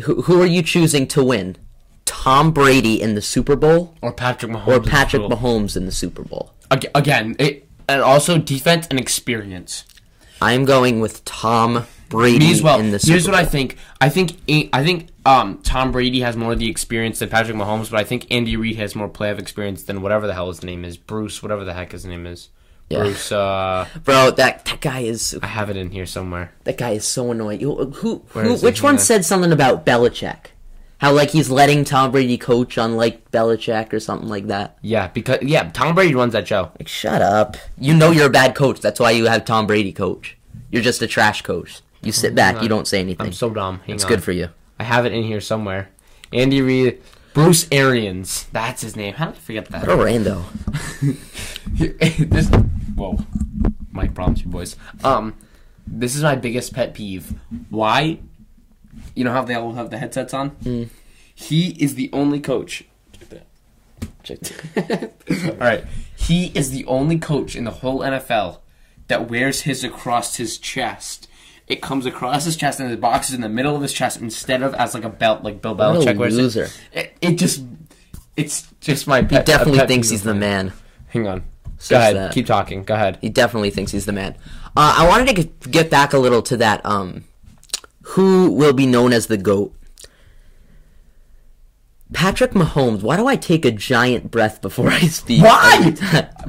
Who, 0.04 0.22
who 0.22 0.40
are 0.42 0.46
you 0.46 0.62
choosing 0.62 1.06
to 1.08 1.22
win? 1.24 1.56
Tom 2.04 2.50
Brady 2.52 3.00
in 3.00 3.14
the 3.14 3.22
Super 3.22 3.56
Bowl 3.56 3.94
Or 4.02 4.12
Patrick 4.12 4.50
Mahomes. 4.52 4.66
or 4.68 4.74
in 4.76 4.82
the 4.82 4.90
Patrick 4.90 5.22
Super 5.22 5.36
Bowl. 5.36 5.60
Mahomes 5.60 5.76
in 5.76 5.86
the 5.86 5.92
Super 5.92 6.22
Bowl? 6.22 6.52
Again, 6.94 7.36
it, 7.38 7.68
and 7.88 8.00
also 8.02 8.38
defense 8.38 8.86
and 8.88 8.98
experience. 8.98 9.84
I'm 10.40 10.64
going 10.64 11.00
with 11.00 11.24
Tom 11.24 11.86
Brady 12.08 12.46
Me 12.46 12.52
as 12.52 12.62
well. 12.62 12.80
in 12.80 12.90
the 12.90 12.98
Super 12.98 13.10
Bowl. 13.10 13.14
Here's 13.14 13.26
what 13.28 13.34
I 13.36 13.44
think. 13.44 13.76
I 14.00 14.08
think 14.08 14.38
I 14.72 14.82
think 14.82 15.08
um, 15.24 15.58
Tom 15.62 15.92
Brady 15.92 16.20
has 16.20 16.36
more 16.36 16.52
of 16.52 16.58
the 16.58 16.68
experience 16.70 17.18
than 17.20 17.28
Patrick 17.28 17.56
Mahomes, 17.56 17.90
but 17.90 18.00
I 18.00 18.04
think 18.04 18.26
Andy 18.30 18.56
Reid 18.56 18.76
has 18.76 18.94
more 18.96 19.08
playoff 19.08 19.38
experience 19.38 19.82
than 19.84 20.02
whatever 20.02 20.26
the 20.26 20.34
hell 20.34 20.48
his 20.48 20.62
name 20.62 20.84
is. 20.84 20.96
Bruce, 20.96 21.42
whatever 21.42 21.64
the 21.64 21.74
heck 21.74 21.92
his 21.92 22.04
name 22.06 22.26
is. 22.26 22.48
Yeah. 22.92 23.04
Bruce. 23.04 23.32
Uh, 23.32 23.86
Bro, 24.04 24.32
that 24.32 24.64
that 24.64 24.80
guy 24.80 25.00
is 25.00 25.38
I 25.42 25.46
have 25.46 25.70
it 25.70 25.76
in 25.76 25.90
here 25.90 26.06
somewhere. 26.06 26.52
that 26.64 26.78
guy 26.78 26.90
is 26.90 27.06
so 27.06 27.30
annoying. 27.30 27.60
Who, 27.60 27.90
who, 27.90 28.22
who 28.28 28.54
it 28.54 28.62
which 28.62 28.82
one 28.82 28.98
said 28.98 29.24
something 29.24 29.52
about 29.52 29.84
Belichick? 29.86 30.46
How 30.98 31.12
like 31.12 31.30
he's 31.30 31.50
letting 31.50 31.84
Tom 31.84 32.12
Brady 32.12 32.38
coach 32.38 32.78
on 32.78 32.96
like 32.96 33.30
Belichick 33.32 33.92
or 33.92 33.98
something 33.98 34.28
like 34.28 34.46
that. 34.46 34.78
Yeah, 34.82 35.08
because 35.08 35.42
yeah, 35.42 35.68
Tom 35.70 35.96
Brady 35.96 36.14
runs 36.14 36.32
that 36.32 36.46
show. 36.46 36.70
Like, 36.78 36.86
shut 36.86 37.20
up. 37.20 37.56
You 37.76 37.94
know 37.94 38.12
you're 38.12 38.26
a 38.26 38.30
bad 38.30 38.54
coach. 38.54 38.80
That's 38.80 39.00
why 39.00 39.10
you 39.10 39.26
have 39.26 39.44
Tom 39.44 39.66
Brady 39.66 39.92
coach. 39.92 40.36
You're 40.70 40.82
just 40.82 41.02
a 41.02 41.08
trash 41.08 41.42
coach. 41.42 41.80
You 42.02 42.12
sit 42.12 42.34
back. 42.34 42.62
You 42.62 42.68
don't 42.68 42.86
say 42.86 43.00
anything. 43.00 43.26
I'm 43.26 43.32
so 43.32 43.50
dumb. 43.50 43.80
Hang 43.86 43.94
it's 43.96 44.04
on. 44.04 44.08
good 44.10 44.22
for 44.22 44.32
you. 44.32 44.48
I 44.78 44.84
have 44.84 45.06
it 45.06 45.12
in 45.12 45.24
here 45.24 45.40
somewhere. 45.40 45.88
Andy 46.32 46.62
Reid, 46.62 47.02
Bruce 47.34 47.66
Arians. 47.72 48.44
That's 48.52 48.82
his 48.82 48.94
name. 48.96 49.14
How 49.14 49.26
did 49.26 49.36
I 49.36 49.38
forget 49.38 49.66
that? 49.68 49.86
What 49.86 49.98
a 49.98 50.02
rando. 50.02 50.44
this 52.30 52.48
whoa 52.94 53.18
mic 53.92 54.14
problems 54.14 54.42
you 54.42 54.48
boys 54.50 54.76
um 55.04 55.34
this 55.86 56.14
is 56.14 56.22
my 56.22 56.34
biggest 56.34 56.72
pet 56.74 56.94
peeve 56.94 57.34
why 57.70 58.18
you 59.14 59.24
know 59.24 59.32
how 59.32 59.42
they 59.42 59.54
all 59.54 59.72
have 59.72 59.90
the 59.90 59.98
headsets 59.98 60.32
on 60.34 60.50
Mm. 60.62 60.88
he 61.34 61.70
is 61.82 61.94
the 61.94 62.10
only 62.12 62.40
coach 62.40 62.84
Check 64.22 64.38
all 65.48 65.54
right 65.56 65.84
He 66.16 66.52
is 66.54 66.70
the 66.70 66.84
only 66.86 67.18
coach 67.18 67.56
in 67.56 67.64
the 67.64 67.70
whole 67.70 68.00
NFL 68.00 68.58
that 69.08 69.28
wears 69.28 69.62
his 69.62 69.82
across 69.82 70.36
his 70.36 70.58
chest. 70.58 71.26
It 71.72 71.80
comes 71.80 72.04
across 72.06 72.44
his 72.44 72.56
chest 72.56 72.80
and 72.80 72.90
the 72.92 72.96
box 72.96 73.28
is 73.30 73.34
in 73.34 73.40
the 73.40 73.48
middle 73.48 73.74
of 73.74 73.80
his 73.82 73.92
chest 73.92 74.20
instead 74.20 74.62
of 74.62 74.74
as 74.74 74.94
like 74.94 75.04
a 75.04 75.08
belt 75.08 75.42
like 75.42 75.62
Bill 75.62 75.74
What 75.74 75.96
Belichick 75.96 76.16
wears 76.16 76.34
it. 76.36 76.42
loser. 76.42 76.68
It, 76.92 77.16
it 77.22 77.34
just, 77.38 77.64
it's 78.36 78.68
just 78.80 79.06
my 79.06 79.22
pet. 79.22 79.46
He 79.48 79.52
definitely 79.52 79.78
pet 79.78 79.88
thinks 79.88 80.10
he's 80.10 80.22
the 80.22 80.34
man. 80.34 80.72
Hang 81.08 81.26
on. 81.26 81.44
Says 81.78 81.88
Go 81.88 81.96
ahead. 81.98 82.16
that. 82.16 82.32
Keep 82.34 82.46
talking. 82.46 82.84
Go 82.84 82.94
ahead. 82.94 83.18
He 83.20 83.28
definitely 83.28 83.70
thinks 83.70 83.90
he's 83.92 84.04
the 84.06 84.12
man. 84.12 84.34
Uh, 84.76 84.96
I 84.98 85.08
wanted 85.08 85.28
to 85.28 85.32
get- 85.34 85.70
get 85.70 85.90
back 85.90 86.12
a 86.12 86.18
little 86.18 86.42
to 86.42 86.56
that. 86.58 86.84
Um, 86.86 87.24
who 88.02 88.50
will 88.50 88.72
be 88.74 88.84
known 88.86 89.12
as 89.12 89.26
the 89.28 89.36
goat? 89.38 89.74
Patrick 92.12 92.50
Mahomes. 92.52 93.00
Why 93.02 93.16
do 93.16 93.26
I 93.26 93.36
take 93.36 93.64
a 93.64 93.70
giant 93.70 94.30
breath 94.30 94.60
before 94.60 94.90
I 94.90 95.00
speak? 95.00 95.42
Why? 95.42 95.94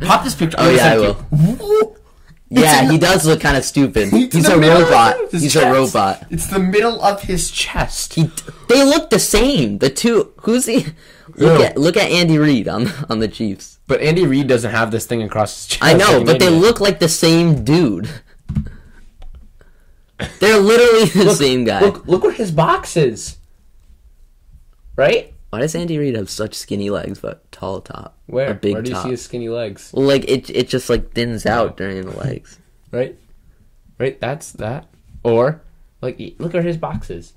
Pop 0.01 0.23
this 0.25 0.35
picture. 0.35 0.57
Oh, 0.59 0.69
I'm 0.69 0.75
yeah, 0.75 0.87
I 0.87 0.95
gonna 0.97 1.57
you. 1.61 1.95
Yeah, 2.61 2.91
he 2.91 2.97
does 2.97 3.25
look 3.25 3.41
kind 3.41 3.57
of 3.57 3.65
stupid. 3.65 4.09
He's 4.09 4.47
a 4.47 4.59
robot. 4.59 5.15
He's 5.31 5.55
a 5.55 5.71
robot. 5.71 6.25
It's 6.29 6.47
the 6.47 6.59
middle 6.59 7.01
of 7.01 7.21
his 7.23 7.49
chest. 7.49 8.13
He, 8.13 8.29
they 8.69 8.83
look 8.83 9.09
the 9.09 9.19
same. 9.19 9.79
The 9.79 9.89
two. 9.89 10.33
Who's 10.41 10.65
he? 10.65 10.87
Look 11.35 11.61
at 11.61 11.77
look 11.77 11.97
at 11.97 12.11
Andy 12.11 12.37
Reid 12.37 12.67
on 12.67 12.87
on 13.09 13.19
the 13.19 13.27
Chiefs. 13.27 13.79
But 13.87 14.01
Andy 14.01 14.25
Reid 14.25 14.47
doesn't 14.47 14.71
have 14.71 14.91
this 14.91 15.05
thing 15.05 15.23
across 15.23 15.55
his 15.55 15.67
chest. 15.67 15.83
I 15.83 15.93
know, 15.93 16.17
like 16.17 16.25
but 16.25 16.39
they 16.39 16.49
look 16.49 16.79
like 16.79 16.99
the 16.99 17.09
same 17.09 17.63
dude. 17.63 18.09
They're 20.39 20.59
literally 20.59 21.05
the 21.05 21.25
Look, 21.25 21.37
same 21.37 21.63
guy. 21.65 21.81
Look, 21.81 22.07
look 22.07 22.23
where 22.23 22.31
his 22.31 22.51
box 22.51 22.95
is. 22.95 23.37
Right? 24.95 25.32
Why 25.53 25.59
does 25.59 25.75
Andy 25.75 25.99
Reid 25.99 26.15
have 26.15 26.31
such 26.31 26.55
skinny 26.55 26.89
legs 26.89 27.19
but 27.19 27.51
tall 27.51 27.79
top? 27.79 28.17
Where? 28.25 28.49
A 28.49 28.55
big 28.55 28.73
where 28.73 28.81
do 28.81 28.89
you 28.89 28.95
top. 28.95 29.03
see 29.03 29.11
his 29.11 29.21
skinny 29.21 29.49
legs? 29.49 29.91
Well, 29.93 30.03
like 30.03 30.27
it, 30.27 30.49
it 30.49 30.67
just 30.67 30.89
like 30.89 31.11
thins 31.11 31.45
out 31.45 31.77
during 31.77 32.01
the 32.01 32.17
legs. 32.17 32.59
Right? 32.91 33.15
Right? 33.99 34.19
That's 34.19 34.51
that. 34.53 34.87
Or, 35.23 35.61
like, 36.01 36.19
look 36.39 36.55
at 36.55 36.63
his 36.63 36.77
boxes. 36.77 37.33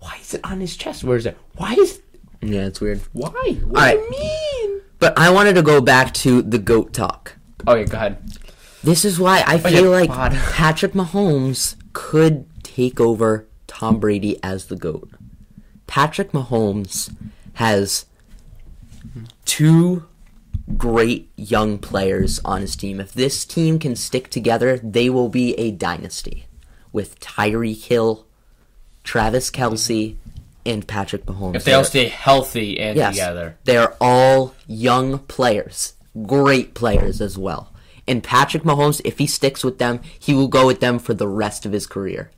Why 0.00 0.16
is 0.18 0.32
it 0.32 0.40
on 0.44 0.60
his 0.60 0.76
chest? 0.76 1.04
Where 1.04 1.18
is 1.18 1.26
it? 1.26 1.36
Why 1.56 1.74
is. 1.74 2.00
Yeah, 2.40 2.66
it's 2.66 2.80
weird. 2.80 3.00
Why? 3.12 3.30
What 3.30 3.44
do 3.44 3.66
Alright. 3.66 3.96
you 3.96 4.10
mean? 4.10 4.80
But 4.98 5.18
I 5.18 5.30
wanted 5.30 5.54
to 5.56 5.62
go 5.62 5.82
back 5.82 6.14
to 6.14 6.40
the 6.40 6.58
goat 6.58 6.94
talk. 6.94 7.36
Oh, 7.66 7.74
yeah, 7.74 7.84
go 7.84 7.96
ahead. 7.98 8.38
This 8.82 9.04
is 9.04 9.18
why 9.18 9.44
I 9.46 9.54
yeah, 9.56 9.68
feel 9.68 9.90
like 9.90 10.08
God. 10.08 10.32
Patrick 10.52 10.92
Mahomes 10.92 11.76
could 11.92 12.46
take 12.62 12.98
over 12.98 13.46
Tom 13.66 13.98
Brady 13.98 14.42
as 14.42 14.66
the 14.66 14.76
GOAT. 14.76 15.10
Patrick 15.86 16.32
Mahomes 16.32 17.14
has 17.54 18.06
two 19.44 20.04
great 20.76 21.30
young 21.36 21.78
players 21.78 22.40
on 22.44 22.60
his 22.60 22.76
team. 22.76 23.00
If 23.00 23.12
this 23.12 23.44
team 23.44 23.78
can 23.78 23.94
stick 23.96 24.28
together, 24.30 24.78
they 24.78 25.08
will 25.08 25.28
be 25.28 25.54
a 25.54 25.70
dynasty 25.70 26.46
with 26.92 27.20
Tyreek 27.20 27.84
Hill, 27.84 28.26
Travis 29.04 29.50
Kelce, 29.50 30.16
and 30.64 30.86
Patrick 30.88 31.26
Mahomes. 31.26 31.54
If 31.56 31.64
they 31.64 31.72
all 31.74 31.84
stay 31.84 32.08
healthy 32.08 32.80
and 32.80 32.96
Yes. 32.96 33.14
together. 33.14 33.56
They're 33.64 33.94
all 34.00 34.54
young 34.66 35.20
players, 35.20 35.92
great 36.26 36.74
players 36.74 37.20
as 37.20 37.38
well. 37.38 37.72
And 38.08 38.22
Patrick 38.22 38.64
Mahomes, 38.64 39.00
if 39.04 39.18
he 39.18 39.26
sticks 39.26 39.62
with 39.64 39.78
them, 39.78 40.00
he 40.18 40.34
will 40.34 40.48
go 40.48 40.66
with 40.66 40.80
them 40.80 40.98
for 40.98 41.14
the 41.14 41.28
rest 41.28 41.64
of 41.66 41.72
his 41.72 41.86
career. 41.86 42.30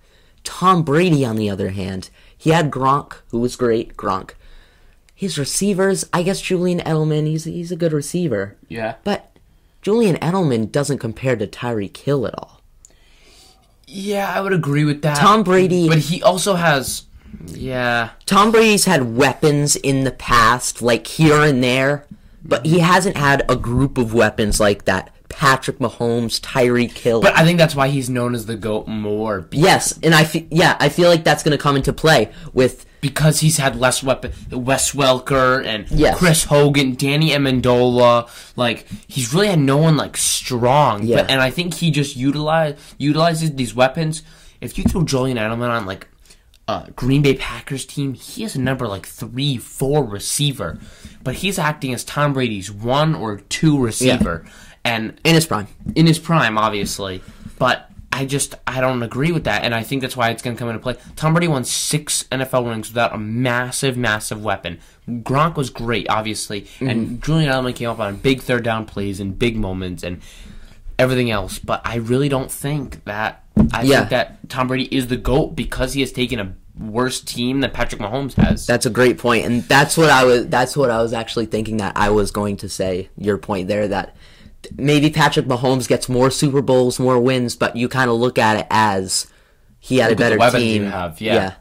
Tom 0.45 0.83
Brady, 0.83 1.25
on 1.25 1.37
the 1.37 1.49
other 1.51 1.71
hand, 1.71 2.11
he 2.39 2.51
had 2.51 2.71
Gronk, 2.71 3.15
who 3.31 3.41
was 3.41 3.57
great, 3.57 3.97
Gronk. 3.97 4.31
His 5.15 5.37
receivers, 5.39 6.05
I 6.13 6.23
guess 6.23 6.41
Julian 6.41 6.79
Edelman, 6.81 7.27
he's 7.27 7.45
he's 7.45 7.73
a 7.73 7.77
good 7.77 7.93
receiver. 7.93 8.57
Yeah. 8.69 8.95
But 9.05 9.37
Julian 9.83 10.17
Edelman 10.17 10.71
doesn't 10.71 10.99
compare 10.99 11.35
to 11.37 11.47
Tyreek 11.47 11.97
Hill 11.97 12.27
at 12.27 12.35
all. 12.39 12.61
Yeah, 13.87 14.31
I 14.33 14.41
would 14.41 14.53
agree 14.53 14.85
with 14.85 15.03
that. 15.03 15.17
Tom 15.17 15.43
Brady- 15.43 15.89
But 15.89 15.99
he 15.99 16.23
also 16.23 16.55
has. 16.55 17.05
Yeah. 17.47 18.11
Tom 18.27 18.51
Brady's 18.53 18.85
had 18.85 19.17
weapons 19.17 19.77
in 19.77 20.05
the 20.05 20.11
past, 20.13 20.83
like 20.83 21.07
here 21.07 21.41
and 21.41 21.63
there, 21.65 22.05
but 22.45 22.65
he 22.67 22.79
hasn't 22.81 23.17
had 23.17 23.45
a 23.51 23.57
group 23.57 23.99
of 23.99 24.15
weapons 24.15 24.61
like 24.61 24.85
that. 24.85 25.11
Patrick 25.39 25.79
Mahomes, 25.79 26.41
Tyreek 26.41 26.99
Hill. 26.99 27.21
But 27.23 27.37
I 27.39 27.45
think 27.45 27.59
that's 27.59 27.77
why 27.77 27.87
he's 27.87 28.11
known 28.11 28.35
as 28.35 28.47
the 28.47 28.57
GOAT 28.57 28.89
more. 28.89 29.47
yes, 29.53 29.97
and 30.03 30.13
I 30.13 30.25
fe- 30.25 30.49
yeah, 30.51 30.77
I 30.81 30.89
feel 30.89 31.09
like 31.09 31.23
that's 31.23 31.45
going 31.45 31.57
to 31.57 31.63
come 31.63 31.77
into 31.77 31.93
play 31.93 32.33
with 32.53 32.85
Because 33.01 33.39
he's 33.39 33.57
had 33.57 33.77
less 33.77 34.03
weapon. 34.03 34.33
Wes 34.51 34.91
Welker 34.95 35.65
and 35.65 35.89
Yes. 35.93 36.19
Chris 36.19 36.43
Hogan, 36.43 36.97
Danny 36.97 37.31
Amendola. 37.31 38.29
Like, 38.57 38.89
he's 39.07 39.33
really 39.33 39.47
had 39.47 39.61
no 39.61 39.77
one, 39.77 39.97
like, 39.97 40.17
strong. 40.17 41.05
Yeah. 41.05 41.19
But, 41.23 41.31
and 41.31 41.41
I 41.41 41.51
think 41.51 41.75
he 41.75 41.93
just 41.93 42.17
utilize, 42.17 42.77
utilizes 42.99 43.55
these 43.55 43.77
weapons. 43.77 44.25
If 44.61 44.77
you 44.77 44.83
throw 44.83 45.05
Julian 45.05 45.37
Edelman 45.39 45.71
on, 45.71 45.87
like, 45.87 46.09
uh, 46.67 46.87
Green 46.97 47.23
Bay 47.23 47.35
Packers 47.35 47.87
team, 47.87 48.15
he 48.15 48.43
is 48.43 48.57
a 48.57 48.61
number 48.61 48.89
like 48.89 49.07
three, 49.07 49.57
four 49.57 50.05
receiver, 50.05 50.79
but 51.23 51.37
he's 51.37 51.59
acting 51.59 51.95
as 51.95 52.05
Tom 52.05 52.33
Brady's 52.35 52.71
one 52.71 53.15
or 53.15 53.39
two 53.49 53.81
receiver, 53.81 54.45
and 54.89 55.21
in 55.25 55.35
his 55.35 55.47
prime. 55.47 55.67
in 55.95 56.07
his 56.07 56.19
prime, 56.19 56.57
obviously. 56.59 57.23
But 57.59 57.91
I 58.13 58.25
just 58.25 58.55
I 58.67 58.81
don't 58.81 59.03
agree 59.03 59.33
with 59.33 59.45
that, 59.45 59.65
and 59.65 59.75
I 59.75 59.83
think 59.83 60.03
that's 60.03 60.17
why 60.17 60.31
it's 60.31 60.43
going 60.43 60.57
to 60.57 60.59
come 60.59 60.69
into 60.69 60.81
play. 60.81 60.97
Tom 61.17 61.35
Brady 61.35 61.49
won 61.49 61.65
six 61.65 62.25
NFL 62.33 62.69
rings 62.69 62.89
without 62.89 63.15
a 63.15 63.19
massive, 63.19 63.97
massive 63.97 64.43
weapon. 64.43 64.79
Gronk 65.09 65.57
was 65.57 65.71
great, 65.71 66.09
obviously, 66.09 66.63
Mm-hmm. 66.63 66.89
and 66.89 67.23
Julian 67.23 67.53
Edelman 67.53 67.75
came 67.77 67.89
up 67.91 67.99
on 68.01 68.17
big 68.17 68.41
third 68.43 68.63
down 68.65 68.87
plays 68.87 69.21
and 69.21 69.39
big 69.39 69.57
moments 69.57 70.03
and 70.03 70.21
everything 70.99 71.31
else. 71.31 71.59
But 71.59 71.81
I 71.85 71.97
really 71.97 72.29
don't 72.29 72.51
think 72.51 73.05
that 73.05 73.43
I 73.73 73.83
Yeah. 73.83 73.99
think 74.01 74.11
that 74.11 74.49
Tom 74.49 74.69
Brady 74.69 74.85
is 74.95 75.09
the 75.09 75.17
goat 75.17 75.55
because 75.57 75.93
he 75.95 76.01
has 76.01 76.13
taken 76.13 76.39
a 76.39 76.53
worse 76.81 77.21
team 77.21 77.61
than 77.61 77.71
Patrick 77.73 78.01
Mahomes 78.01 78.35
has. 78.35 78.67
That's 78.67 78.87
a 78.87 78.91
great 78.91 79.19
point, 79.19 79.45
and 79.45 79.63
that's 79.65 79.97
what 79.97 80.11
I 80.11 80.25
was. 80.25 80.47
That's 80.47 80.77
what 80.77 80.91
I 80.91 81.03
was 81.03 81.13
actually 81.13 81.47
thinking 81.47 81.79
that 81.79 81.97
I 81.97 82.11
was 82.11 82.31
going 82.31 82.57
to 82.59 82.69
say. 82.69 83.09
Your 83.19 83.37
point 83.39 83.69
there 83.69 83.89
that 83.89 84.17
maybe 84.77 85.11
Patrick 85.11 85.47
Mahomes 85.47 85.89
gets 85.89 86.09
more 86.09 86.31
Super 86.31 86.63
Bowls, 86.63 86.99
more 86.99 87.19
wins, 87.19 87.57
but 87.57 87.77
you 87.77 87.89
kind 87.89 88.11
of 88.11 88.17
look 88.17 88.39
at 88.39 88.57
it 88.61 88.67
as 88.71 89.27
he 89.81 89.99
had 89.99 90.11
Look 90.11 90.19
a 90.19 90.23
better 90.23 90.39
weapons 90.39 90.63
team. 90.63 90.83
you 90.85 90.91
have, 90.91 91.21
yeah. 91.21 91.55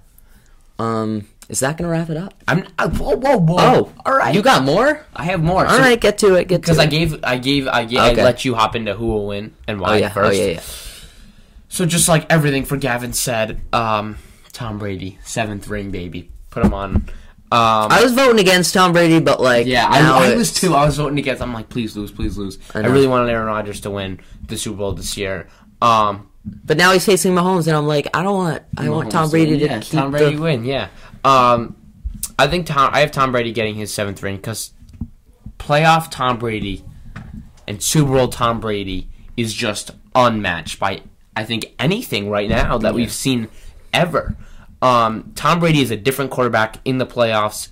Um, 0.80 1.28
is 1.50 1.62
that 1.62 1.78
gonna 1.78 1.89
wrap 1.89 2.10
it 2.10 2.17
up? 2.17 2.34
I'm 2.48 2.67
uh, 2.78 2.89
whoa 2.89 3.15
whoa 3.15 3.38
whoa. 3.38 3.56
Oh, 3.60 3.93
all 4.06 4.15
right. 4.15 4.36
You 4.36 4.41
got 4.41 4.63
more? 4.63 5.06
I 5.15 5.24
have 5.26 5.41
more. 5.41 5.65
All 5.65 5.80
right, 5.80 6.00
get 6.00 6.17
to 6.20 6.36
it. 6.36 6.48
Get 6.48 6.62
Because. 6.62 6.78
I 6.78 6.86
gave, 6.88 7.24
I 7.24 7.38
gave, 7.38 7.67
I 7.67 7.86
gave, 7.86 8.00
Okay. 8.00 8.22
I 8.22 8.24
let 8.24 8.43
you 8.46 8.54
hop 8.56 8.76
into 8.76 8.93
who 8.93 9.08
will 9.08 9.28
win 9.28 9.56
and 9.67 9.80
Oh 9.80 9.84
why 9.84 9.98
yeah. 9.98 10.10
first. 10.10 10.39
Oh 10.39 10.43
yeah. 10.43 10.52
yeah. 10.54 10.62
So 11.70 11.86
just 11.86 12.08
like 12.08 12.32
everything 12.32 12.65
for 12.65 12.78
Gavin 12.78 13.13
said, 13.13 13.62
um, 13.74 14.17
Tom 14.52 14.78
Brady, 14.78 15.20
seventh 15.24 15.67
ring, 15.67 15.89
baby, 15.91 16.30
put 16.50 16.65
him 16.65 16.74
on. 16.74 17.08
Um, 17.50 17.92
I 17.92 18.04
was 18.04 18.12
voting 18.14 18.40
against 18.40 18.74
Tom 18.74 18.92
Brady, 18.92 19.20
but 19.22 19.40
like 19.40 19.68
yeah, 19.68 19.88
I, 19.90 20.32
I 20.32 20.36
was 20.36 20.54
too. 20.54 20.74
I 20.76 20.86
was 20.86 20.98
voting 20.98 21.18
against. 21.18 21.42
I'm 21.42 21.54
like, 21.54 21.70
please 21.70 21.96
lose, 21.96 22.12
please 22.12 22.38
lose. 22.38 22.60
I, 22.76 22.82
know. 22.82 22.90
really 22.90 23.08
wanted 23.08 23.32
Aaron 23.32 23.48
Rodgers 23.48 23.80
to 23.82 23.90
win 23.90 24.20
the 24.46 24.58
Super 24.58 24.78
Bowl 24.78 24.92
this 24.92 25.16
year. 25.16 25.48
Um, 25.82 26.30
But 26.44 26.76
now 26.76 26.92
he's 26.92 27.06
facing 27.06 27.34
Mahomes, 27.34 27.68
and 27.68 27.78
I'm 27.78 27.88
like, 27.88 28.08
I 28.14 28.22
don't 28.22 28.36
want. 28.36 28.64
I 28.78 28.90
want 28.90 29.12
Tom 29.12 29.28
Mahomes 29.28 29.32
Brady 29.32 29.60
to 29.60 29.66
yeah, 29.66 29.80
keep 29.80 29.94
Tom 29.94 30.12
Brady 30.12 30.36
the. 30.36 30.42
win. 30.42 30.66
Yeah. 30.66 30.90
Um, 31.24 31.78
I 32.38 32.48
think 32.48 32.66
Tom. 32.68 32.90
I 32.94 33.00
have 33.00 33.12
Tom 33.12 33.32
Brady 33.32 33.54
getting 33.54 33.76
his 33.76 33.94
seventh 33.94 34.22
ring 34.22 34.36
because 34.36 34.74
playoff 35.58 36.12
Tom 36.12 36.38
Brady 36.38 36.84
and 37.66 37.82
Super 37.82 38.12
Bowl 38.12 38.28
Tom 38.28 38.60
Brady 38.60 39.10
is 39.38 39.54
just 39.54 39.92
unmatched 40.16 40.80
by 40.80 41.02
I 41.36 41.46
think 41.46 41.74
anything 41.80 42.30
right 42.30 42.50
now 42.50 42.78
that 42.80 42.94
we've 42.94 43.12
seen 43.12 43.48
ever. 43.94 44.36
Um, 44.82 45.32
Tom 45.36 45.60
Brady 45.60 45.82
is 45.82 45.92
a 45.92 45.98
different 45.98 46.32
quarterback 46.32 46.80
in 46.86 46.98
the 46.98 47.06
playoffs, 47.06 47.70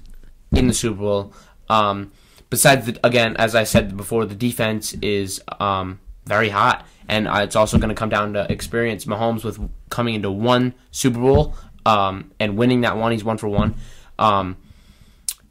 in 0.52 0.68
the 0.68 0.74
Super 0.74 1.00
Bowl. 1.00 1.34
Um, 1.70 2.12
besides, 2.50 2.86
the, 2.86 3.00
again, 3.04 3.36
as 3.38 3.56
I 3.56 3.64
said 3.64 3.96
before, 3.96 4.26
the 4.26 4.36
defense 4.36 4.94
is 5.02 5.42
um, 5.60 6.00
very 6.26 6.50
hot, 6.50 6.86
and 7.08 7.28
uh, 7.28 7.42
it's 7.44 7.56
also 7.56 7.78
going 7.78 7.90
to 7.90 7.96
come 7.96 8.10
down 8.10 8.34
to 8.34 8.52
experience. 8.52 9.06
Mahomes 9.06 9.44
with 9.44 9.60
coming 9.90 10.16
into 10.16 10.32
one 10.32 10.74
Super 10.92 11.20
Bowl 11.20 11.56
um, 11.86 12.32
and 12.40 12.58
winning 12.58 12.82
that 12.82 12.98
one, 12.98 13.12
he's 13.12 13.24
one 13.24 13.38
for 13.38 13.48
one. 13.48 13.76
Um, 14.18 14.58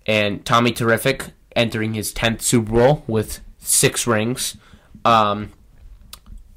and 0.07 0.45
Tommy 0.45 0.73
Terrific 0.73 1.31
entering 1.55 1.95
his 1.95 2.13
tenth 2.13 2.43
Super 2.43 2.73
Bowl 2.73 3.05
with 3.07 3.41
six 3.59 4.07
rings. 4.07 4.57
Um, 5.05 5.53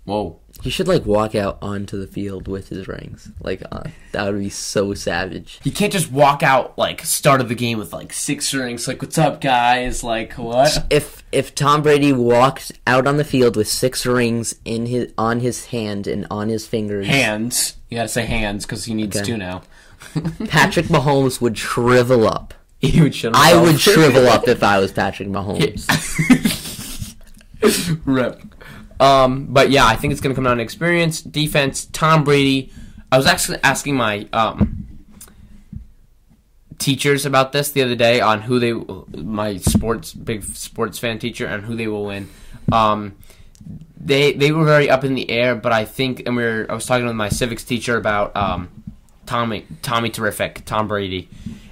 whoa. 0.06 0.40
He 0.68 0.72
should 0.72 0.90
like 0.90 1.06
walk 1.06 1.34
out 1.34 1.58
onto 1.62 1.98
the 1.98 2.08
field 2.08 2.50
with 2.50 2.68
his 2.68 2.90
rings. 2.90 3.32
Like 3.42 3.64
uh, 3.72 3.84
that 4.12 4.26
would 4.26 4.38
be 4.42 4.50
so 4.50 4.94
savage. 4.94 5.62
He 5.64 5.72
can't 5.72 5.94
just 5.94 6.12
walk 6.12 6.44
out 6.44 6.78
like 6.78 7.06
start 7.06 7.40
of 7.40 7.48
the 7.48 7.56
game 7.56 7.78
with 7.78 7.94
like 7.94 8.12
six 8.12 8.54
rings. 8.54 8.86
Like, 8.86 9.02
what's 9.02 9.18
up, 9.18 9.40
guys? 9.40 10.04
Like, 10.04 10.34
what? 10.34 10.86
If 10.90 11.24
if 11.32 11.56
Tom 11.56 11.84
Brady 11.84 12.12
walked 12.12 12.74
out 12.86 13.08
on 13.08 13.16
the 13.16 13.24
field 13.24 13.56
with 13.56 13.70
six 13.70 14.06
rings 14.06 14.56
in 14.66 14.88
his 14.88 15.14
on 15.18 15.40
his 15.40 15.68
hand 15.68 16.06
and 16.06 16.28
on 16.30 16.50
his 16.50 16.68
fingers, 16.68 17.08
Hands. 17.08 17.78
You 17.88 17.96
gotta 18.00 18.10
say 18.10 18.26
hands 18.26 18.66
because 18.66 18.84
he 18.84 18.94
needs 18.94 19.16
Okay. 19.16 19.26
two 19.26 19.38
now. 19.38 19.62
Patrick 20.50 20.88
Mahomes 20.88 21.40
would 21.40 21.58
shrivel 21.58 22.28
up. 22.28 22.54
He 22.80 23.02
would 23.02 23.16
I 23.34 23.56
would 23.56 23.80
shrivel 23.80 24.28
up 24.28 24.50
if 24.50 24.62
I 24.64 24.80
was 24.80 24.92
Patrick 24.92 25.30
Mahomes. 25.30 25.88
Rip. 28.06 28.42
Um, 29.00 29.48
but 29.50 29.70
yeah, 29.70 29.86
I 29.86 29.96
think 29.96 30.12
it's 30.12 30.22
going 30.22 30.34
to 30.34 30.36
come 30.36 30.46
down 30.46 30.58
to 30.58 30.64
experience, 30.64 31.22
defense, 31.22 31.86
Tom 31.86 32.24
Brady. 32.24 32.72
I 33.12 33.18
was 33.18 33.28
actually 33.28 33.60
asking 33.64 33.96
my 33.96 34.28
um, 34.34 34.88
teachers 36.78 37.26
about 37.26 37.52
this 37.52 37.72
the 37.72 37.84
other 37.84 37.96
day 37.96 38.20
on 38.20 38.42
who 38.42 38.60
they, 38.60 38.74
my 39.22 39.58
sports 39.58 40.14
big 40.14 40.44
sports 40.44 41.00
fan 41.00 41.20
teacher, 41.20 41.46
and 41.46 41.64
who 41.66 41.76
they 41.76 41.88
will 41.88 42.06
win. 42.06 42.30
Um, 42.72 43.16
they 44.00 44.34
they 44.34 44.52
were 44.52 44.66
very 44.66 44.90
up 44.90 45.04
in 45.04 45.16
the 45.16 45.30
air, 45.30 45.56
but 45.56 45.72
I 45.72 45.86
think, 45.86 46.24
and 46.26 46.36
we 46.36 46.44
were, 46.44 46.66
I 46.70 46.74
was 46.74 46.86
talking 46.86 47.06
with 47.06 47.16
my 47.16 47.30
civics 47.30 47.64
teacher 47.64 47.98
about 47.98 48.36
um, 48.36 48.84
Tommy 49.26 49.66
Tommy 49.82 50.10
Terrific, 50.10 50.64
Tom 50.66 50.88
Brady, 50.88 51.30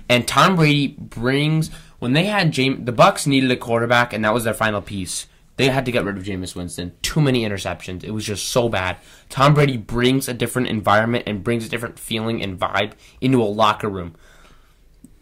and 0.10 0.28
Tom 0.28 0.56
Brady 0.56 0.96
brings 1.00 1.70
when 2.00 2.14
they 2.14 2.26
had 2.26 2.52
Jameis, 2.52 2.86
the 2.86 2.92
Bucks 2.92 3.26
needed 3.26 3.52
a 3.52 3.56
quarterback, 3.56 4.14
and 4.14 4.24
that 4.24 4.34
was 4.34 4.44
their 4.44 4.54
final 4.54 4.82
piece. 4.82 5.28
They 5.58 5.70
had 5.70 5.86
to 5.86 5.92
get 5.92 6.04
rid 6.04 6.18
of 6.18 6.24
Jameis 6.24 6.56
Winston. 6.56 6.94
Too 7.02 7.22
many 7.22 7.46
interceptions. 7.46 8.04
It 8.04 8.12
was 8.12 8.26
just 8.26 8.50
so 8.50 8.68
bad. 8.68 8.98
Tom 9.30 9.54
Brady 9.54 9.78
brings 9.78 10.28
a 10.28 10.34
different 10.34 10.68
environment 10.68 11.24
and 11.28 11.44
brings 11.44 11.66
a 11.66 11.70
different 11.70 11.98
feeling 11.98 12.42
and 12.42 12.60
vibe 12.60 12.94
into 13.22 13.42
a 13.42 13.46
locker 13.46 13.88
room. 13.90 14.16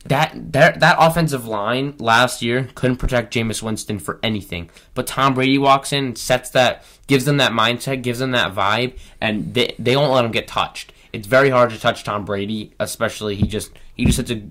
That 0.05 0.51
that 0.51 0.81
that 0.81 0.97
offensive 0.99 1.47
line 1.47 1.95
last 1.97 2.41
year 2.41 2.69
couldn't 2.75 2.97
protect 2.97 3.33
Jameis 3.33 3.63
Winston 3.63 3.99
for 3.99 4.19
anything. 4.21 4.69
But 4.95 5.07
Tom 5.07 5.33
Brady 5.33 5.57
walks 5.57 5.93
in, 5.93 6.17
sets 6.17 6.49
that, 6.49 6.83
gives 7.07 7.23
them 7.23 7.37
that 7.37 7.53
mindset, 7.53 8.01
gives 8.01 8.19
them 8.19 8.31
that 8.31 8.53
vibe, 8.53 8.97
and 9.21 9.53
they 9.53 9.75
they 9.79 9.95
won't 9.95 10.11
let 10.11 10.25
him 10.25 10.31
get 10.31 10.47
touched. 10.47 10.91
It's 11.13 11.27
very 11.27 11.51
hard 11.51 11.69
to 11.69 11.79
touch 11.79 12.03
Tom 12.03 12.25
Brady, 12.25 12.73
especially 12.79 13.35
he 13.35 13.47
just 13.47 13.71
he 13.93 14.03
just 14.03 14.17
sets 14.17 14.31
a 14.31 14.41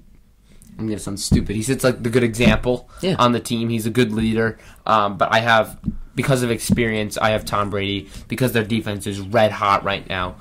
I'm 0.83 0.89
gonna 0.89 0.99
sound 0.99 1.21
stupid. 1.21 1.55
He 1.57 1.63
sets 1.63 1.85
like 1.85 2.03
the 2.03 2.11
good 2.11 2.25
example 2.25 2.89
Yeah. 3.01 3.15
on 3.19 3.33
the 3.33 3.41
team. 3.41 3.69
He's 3.69 3.87
a 3.87 3.91
good 3.91 4.13
leader. 4.13 4.59
Um, 4.85 5.17
but 5.17 5.33
I 5.33 5.39
have 5.41 5.79
because 6.15 6.43
of 6.43 6.51
experience, 6.51 7.17
I 7.17 7.31
have 7.31 7.45
Tom 7.45 7.71
Brady 7.71 8.09
because 8.29 8.53
their 8.53 8.65
defense 8.65 9.07
is 9.07 9.21
red 9.21 9.53
hot 9.53 9.85
right 9.85 10.07
now. 10.09 10.37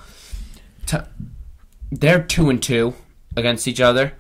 T- 0.88 0.98
they're 1.92 2.24
two 2.24 2.50
and 2.50 2.62
two 2.62 2.94
against 3.38 3.68
each 3.68 3.80
other. 3.80 4.14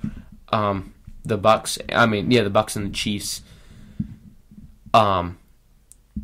Um, 0.49 0.93
the 1.25 1.38
Bucks. 1.38 1.77
I 1.91 2.05
mean, 2.05 2.29
yeah, 2.31 2.43
the 2.43 2.49
Bucks 2.49 2.75
and 2.75 2.86
the 2.88 2.93
Chiefs. 2.93 3.41
Um, 4.93 5.38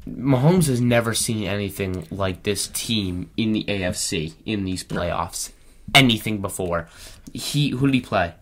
Mahomes 0.07 0.67
has 0.67 0.81
never 0.81 1.13
seen 1.13 1.43
anything 1.47 2.07
like 2.11 2.43
this 2.43 2.67
team 2.67 3.29
in 3.37 3.53
the 3.53 3.63
AFC 3.67 4.33
in 4.45 4.63
these 4.65 4.83
playoffs. 4.83 5.51
Anything 5.95 6.41
before. 6.41 6.87
He 7.33 7.69
who 7.69 7.87
did 7.87 7.95
he 7.95 8.01
play? 8.01 8.33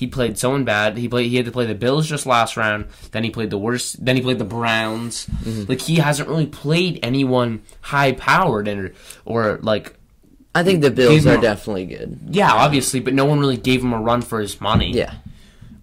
He 0.00 0.06
played 0.06 0.38
someone 0.38 0.64
bad. 0.64 0.96
He 0.96 1.08
played. 1.08 1.28
He 1.28 1.36
had 1.36 1.44
to 1.44 1.52
play 1.52 1.66
the 1.66 1.74
Bills 1.74 2.08
just 2.08 2.24
last 2.24 2.56
round. 2.56 2.86
Then 3.12 3.22
he 3.22 3.28
played 3.30 3.50
the 3.50 3.58
worst. 3.58 4.02
Then 4.02 4.16
he 4.16 4.22
played 4.22 4.38
the 4.38 4.44
Browns. 4.46 5.26
Like 5.68 5.82
he 5.82 5.96
hasn't 5.96 6.26
really 6.26 6.46
played 6.46 6.98
anyone 7.02 7.60
high 7.82 8.12
powered 8.12 8.66
and 8.66 8.92
or 9.26 9.58
like 9.62 9.94
I 10.54 10.62
think 10.64 10.80
the 10.80 10.90
Bills 10.90 11.26
are 11.26 11.34
not- 11.34 11.42
definitely 11.42 11.84
good. 11.84 12.18
yeah, 12.30 12.50
obviously, 12.50 13.00
but 13.00 13.12
no 13.12 13.26
one 13.26 13.38
really 13.40 13.58
gave 13.58 13.82
him 13.84 13.92
a 13.92 14.00
run 14.00 14.22
for 14.22 14.40
his 14.40 14.58
money. 14.60 14.92
Yeah. 14.92 15.14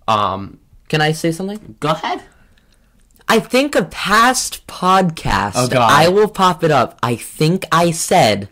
Um. 0.08 0.60
Can 0.90 1.00
I 1.02 1.12
say 1.12 1.32
something? 1.32 1.76
Go 1.80 1.90
ahead. 1.90 2.24
I 3.30 3.40
think 3.40 3.76
a 3.76 3.84
past 3.86 4.66
podcast, 4.68 5.52
Oh, 5.56 5.68
God. 5.68 5.92
I 5.92 6.08
will 6.08 6.30
pop 6.30 6.64
it 6.64 6.72
up. 6.72 6.98
I 7.04 7.16
think 7.18 7.66
I 7.72 7.92
said 7.92 8.48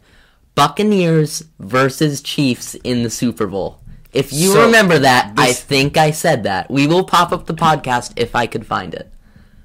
Buccaneers 0.54 1.43
versus 1.60 2.21
Chiefs 2.21 2.75
in 2.75 3.04
the 3.04 3.10
Super 3.10 3.47
Bowl. 3.47 3.80
If 4.15 4.32
you 4.34 4.54
So, 4.54 4.65
remember 4.65 4.99
that, 4.99 5.34
I 5.38 5.51
think 5.54 5.97
I 5.97 6.12
said 6.12 6.43
that. 6.43 6.71
We 6.71 6.88
will 6.88 7.04
pop 7.04 7.32
up 7.32 7.45
the 7.47 7.54
podcast 7.54 8.13
if 8.15 8.36
I 8.36 8.47
could 8.47 8.65
find 8.65 8.93
it. 8.93 9.12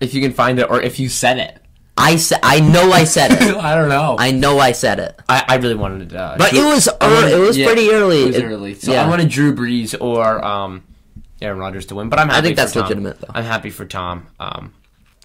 If 0.01 0.13
you 0.15 0.21
can 0.21 0.33
find 0.33 0.59
it, 0.59 0.69
or 0.71 0.81
if 0.81 0.99
you 0.99 1.09
said 1.09 1.39
it. 1.39 1.57
I 1.97 2.17
said 2.17 2.41
I 2.43 2.61
know 2.61 2.91
I 2.93 3.05
said 3.05 3.33
it. 3.33 3.57
I 3.57 3.75
don't 3.75 3.89
know. 3.89 4.17
I, 4.19 4.29
I 4.29 4.31
know 4.33 4.59
I 4.59 4.73
said 4.73 4.99
it. 4.99 5.19
I, 5.29 5.57
really 5.57 5.75
wanted 5.75 6.11
to. 6.11 6.19
Uh, 6.19 6.39
But 6.39 6.53
it 6.55 6.65
was 6.65 6.89
I 6.89 7.07
ear- 7.09 7.15
wanted- 7.15 7.33
it 7.33 7.39
was 7.39 7.57
yeah, 7.59 7.67
pretty 7.67 7.91
early. 7.91 8.23
It 8.23 8.27
was 8.29 8.41
early. 8.41 8.75
So 8.75 8.93
yeah. 8.93 9.05
I 9.05 9.09
wanted 9.09 9.29
Drew 9.29 9.55
Brees 9.55 9.95
or 10.01 10.45
um, 10.45 10.83
Aaron 11.43 11.59
Rodgers 11.59 11.87
to 11.87 11.95
win. 11.95 12.09
But 12.09 12.19
I'm 12.19 12.29
happy. 12.29 12.39
I 12.39 12.43
think 12.43 12.57
that's 12.57 12.73
Tom. 12.73 12.83
legitimate, 12.83 13.21
though. 13.21 13.29
I'm 13.35 13.45
happy 13.45 13.71
for 13.71 13.85
Tom. 13.85 14.27
Um, 14.41 14.73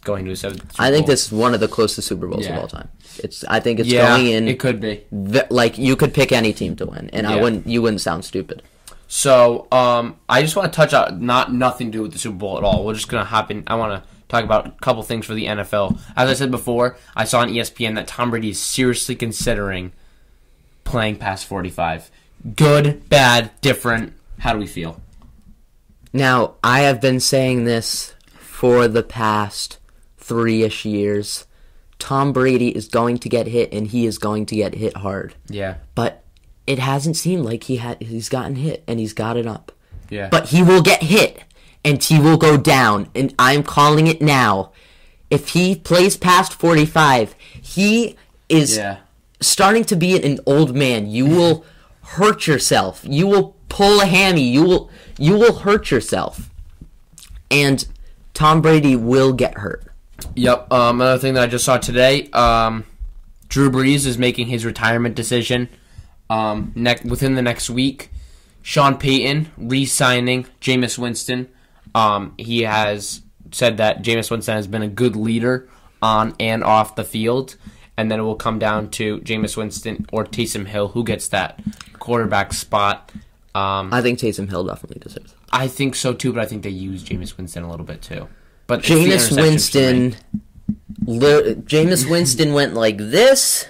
going 0.04 0.26
to 0.26 0.32
a 0.32 0.36
seventh. 0.36 0.72
Super 0.74 0.84
I 0.84 0.92
think 0.92 1.06
Bowl. 1.08 1.14
this 1.14 1.26
is 1.28 1.32
one 1.32 1.54
of 1.56 1.60
the 1.62 1.68
closest 1.68 2.08
Super 2.08 2.28
Bowls 2.28 2.46
Yeah. 2.46 2.56
of 2.58 2.62
all 2.62 2.68
time. 2.68 2.90
It's 3.24 3.44
I 3.46 3.60
think 3.62 3.80
it's 3.80 3.88
Yeah, 3.90 4.10
going 4.10 4.28
in 4.28 4.48
it 4.50 4.60
could 4.60 4.80
be. 4.82 5.04
like 5.50 5.78
you 5.78 5.96
could 5.96 6.14
pick 6.14 6.32
any 6.34 6.52
team 6.54 6.76
to 6.76 6.86
win 6.86 7.10
and 7.14 7.26
I 7.26 7.42
wouldn't 7.42 7.66
you 7.66 7.82
wouldn't 7.82 8.02
sound 8.02 8.26
stupid. 8.26 8.62
So, 9.08 9.68
um, 9.72 10.18
I 10.28 10.42
just 10.42 10.56
want 10.56 10.72
to 10.72 10.76
touch 10.76 10.94
on 10.94 11.26
not 11.26 11.54
nothing 11.54 11.92
to 11.92 11.98
do 11.98 12.02
with 12.02 12.14
the 12.14 12.20
Super 12.20 12.38
Bowl 12.38 12.58
at 12.58 12.64
all. 12.64 12.86
We're 12.86 12.94
just 12.94 13.08
gonna 13.08 13.26
hop 13.26 13.52
in. 13.52 13.64
I 13.68 13.76
want 13.76 14.04
to 14.04 14.10
talk 14.28 14.44
about 14.44 14.68
a 14.68 14.72
couple 14.82 15.04
things 15.04 15.26
for 15.26 15.34
the 15.34 15.46
NFL. 15.46 16.00
As 16.16 16.30
I 16.30 16.34
said 16.34 16.52
before, 16.52 16.98
I 17.16 17.26
saw 17.26 17.42
on 17.42 17.50
ESPN 17.50 17.96
that 17.96 18.08
Tom 18.08 18.32
Brady 18.32 18.50
is 18.50 18.60
seriously 18.60 19.16
considering 19.16 19.92
playing 20.84 21.18
past 21.18 21.46
forty-five. 21.46 22.10
Good, 22.56 23.08
bad, 23.10 23.52
different. 23.62 24.14
How 24.40 24.54
do 24.54 24.60
we 24.60 24.68
feel? 24.68 25.00
Now, 26.14 26.56
I 26.64 26.82
have 26.82 27.02
been 27.02 27.20
saying 27.20 27.66
this 27.66 28.14
for 28.38 28.88
the 28.88 29.04
past 29.04 29.80
three 30.18 30.64
ish 30.64 30.86
years. 30.86 31.46
Tom 32.00 32.34
Brady 32.34 32.70
is 32.70 32.88
going 32.88 33.18
to 33.20 33.30
get 33.30 33.48
hit, 33.48 33.74
and 33.74 33.88
he 33.88 34.06
is 34.06 34.18
going 34.18 34.46
to 34.48 34.56
get 34.56 34.76
hit 34.76 34.98
hard. 34.98 35.36
Yeah, 35.48 35.76
But 35.96 36.24
it 36.68 36.80
hasn't 36.80 37.16
seemed 37.18 37.46
like 37.46 37.66
he 37.66 37.78
had 37.78 38.02
he's 38.02 38.30
gotten 38.30 38.56
hit, 38.56 38.84
and 38.88 39.00
he's 39.00 39.14
got 39.14 39.38
it 39.38 39.48
up. 39.48 39.72
yeah. 40.10 40.30
But 40.30 40.50
he 40.50 40.64
will 40.64 40.82
get 40.82 41.04
hit, 41.04 41.44
and 41.84 42.04
he 42.04 42.20
will 42.20 42.38
go 42.38 42.58
down, 42.58 43.10
and 43.16 43.34
I'm 43.38 43.64
calling 43.64 44.08
it 44.08 44.22
now. 44.22 44.72
If 45.30 45.50
he 45.50 45.76
plays 45.76 46.16
past 46.18 46.54
45, 46.54 47.36
he 47.60 48.16
is 48.48 48.78
yeah, 48.78 48.98
starting 49.42 49.84
to 49.86 49.96
be 49.96 50.22
an 50.22 50.40
old 50.46 50.76
man. 50.76 51.10
You 51.10 51.26
will 51.26 51.66
hurt 52.02 52.46
yourself. 52.48 53.02
You 53.04 53.28
will 53.28 53.56
pull 53.70 54.02
a 54.02 54.06
hammy. 54.06 54.44
You 54.44 54.64
will 54.64 54.90
you 55.18 55.34
will 55.34 55.60
hurt 55.60 55.92
yourself. 55.92 56.50
And 57.50 57.86
Tom 58.34 58.62
Brady 58.62 58.96
will 58.96 59.34
get 59.34 59.58
hurt. 59.58 59.84
Yep. 60.36 60.72
Um, 60.72 61.02
another 61.02 61.20
thing 61.20 61.34
that 61.36 61.44
I 61.44 61.48
just 61.48 61.66
saw 61.66 61.78
today, 61.78 62.30
um, 62.32 62.86
Drew 63.50 63.70
Brees 63.70 64.06
is 64.06 64.18
making 64.18 64.48
his 64.48 64.66
retirement 64.66 65.16
decision 65.16 65.70
um, 66.30 66.72
ne- 66.76 67.00
within 67.06 67.36
the 67.36 67.42
next 67.42 67.70
week. 67.70 68.12
Sean 68.62 68.98
Payton 68.98 69.52
re-signing 69.58 70.48
Jameis 70.60 70.98
Winston. 70.98 71.50
Um, 71.94 72.34
he 72.38 72.64
has 72.64 73.22
said 73.52 73.78
that 73.78 74.02
Jameis 74.04 74.32
Winston 74.32 74.56
has 74.56 74.68
been 74.68 74.82
a 74.82 74.88
good 74.88 75.16
leader 75.16 75.70
on 76.02 76.36
and 76.40 76.64
off 76.64 76.96
the 76.96 77.04
field, 77.04 77.58
and 77.96 78.10
then 78.12 78.20
it 78.20 78.24
will 78.24 78.36
come 78.36 78.60
down 78.60 78.90
to 78.92 79.20
Jameis 79.20 79.56
Winston 79.56 80.06
or 80.12 80.26
Taysom 80.26 80.66
Hill 80.66 80.90
who 80.90 81.04
gets 81.04 81.28
that 81.30 81.62
quarterback 82.00 82.54
spot. 82.54 83.12
Um, 83.54 83.94
I 83.94 84.02
think 84.02 84.20
Taysom 84.20 84.50
Hill 84.50 84.66
definitely 84.66 85.00
deserves 85.00 85.32
it. 85.32 85.38
I 85.52 85.68
think 85.68 85.96
so 85.96 86.14
too, 86.14 86.34
but 86.34 86.42
I 86.42 86.46
think 86.46 86.64
they 86.64 86.70
use 86.70 87.04
Jameis 87.04 87.38
Winston 87.38 87.64
a 87.64 87.70
little 87.70 87.86
bit 87.86 88.02
too. 88.02 88.28
But 88.68 88.82
Jameis 88.82 89.30
interceptions 89.30 89.30
for 89.30 89.36
me. 89.36 89.42
Winston 89.42 90.16
li- 91.06 91.56
Jameis 91.56 92.10
Winston 92.10 92.54
went 92.54 92.74
like 92.74 92.98
this 92.98 93.68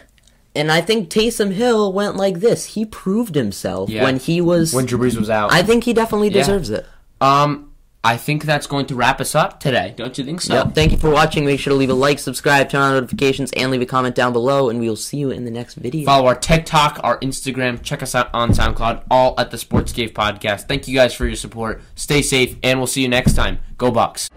and 0.56 0.72
I 0.72 0.82
think 0.82 1.10
Taysom 1.10 1.52
Hill 1.54 1.92
went 1.94 2.16
like 2.16 2.40
this. 2.40 2.66
He 2.76 2.86
proved 2.86 3.36
himself 3.36 3.90
Yeah. 3.90 4.04
when 4.04 4.18
he 4.18 4.42
was 4.42 4.74
when 4.74 4.86
Drew 4.86 4.98
Brees 5.00 5.18
was 5.18 5.30
out. 5.30 5.52
I 5.52 5.64
think 5.64 5.84
he 5.84 5.94
definitely 5.94 6.30
Yeah. 6.30 6.40
deserves 6.42 6.70
it. 6.70 6.86
Um, 7.22 7.70
I 8.04 8.18
think 8.18 8.44
that's 8.44 8.68
going 8.68 8.86
to 8.86 8.96
wrap 8.96 9.20
us 9.20 9.34
up 9.34 9.60
today. 9.60 9.96
Don't 9.98 10.16
you 10.16 10.24
think 10.24 10.40
so? 10.40 10.54
Yep. 10.54 10.76
Thank 10.76 10.92
you 10.92 10.98
for 11.00 11.10
watching. 11.10 11.44
Make 11.44 11.60
sure 11.60 11.72
to 11.74 11.78
leave 11.78 11.90
a 11.90 11.96
like, 11.96 12.20
subscribe, 12.20 12.70
turn 12.70 12.82
on 12.82 12.94
notifications, 12.94 13.52
and 13.54 13.72
leave 13.72 13.82
a 13.82 13.86
comment 13.88 14.14
down 14.14 14.32
below, 14.32 14.70
and 14.70 14.80
we 14.80 14.88
will 14.88 14.96
see 14.96 15.18
you 15.18 15.32
in 15.32 15.44
the 15.44 15.50
next 15.50 15.74
video. 15.74 16.06
Follow 16.06 16.28
our 16.28 16.36
TikTok, 16.36 17.00
our 17.04 17.20
Instagram. 17.22 17.82
Check 17.82 18.04
us 18.04 18.14
out 18.14 18.30
on 18.32 18.52
SoundCloud, 18.52 19.02
all 19.10 19.34
at 19.40 19.50
the 19.50 19.58
Sports 19.58 19.92
Cave 19.92 20.14
Podcast. 20.14 20.68
Thank 20.68 20.88
you 20.88 20.94
guys 20.94 21.16
for 21.16 21.26
your 21.26 21.36
support. 21.36 21.82
Stay 21.96 22.22
safe, 22.22 22.58
and 22.62 22.80
we'll 22.80 22.86
see 22.86 23.02
you 23.02 23.10
next 23.10 23.34
time. 23.34 23.58
Go 23.80 23.90
Bucks. 23.90 24.30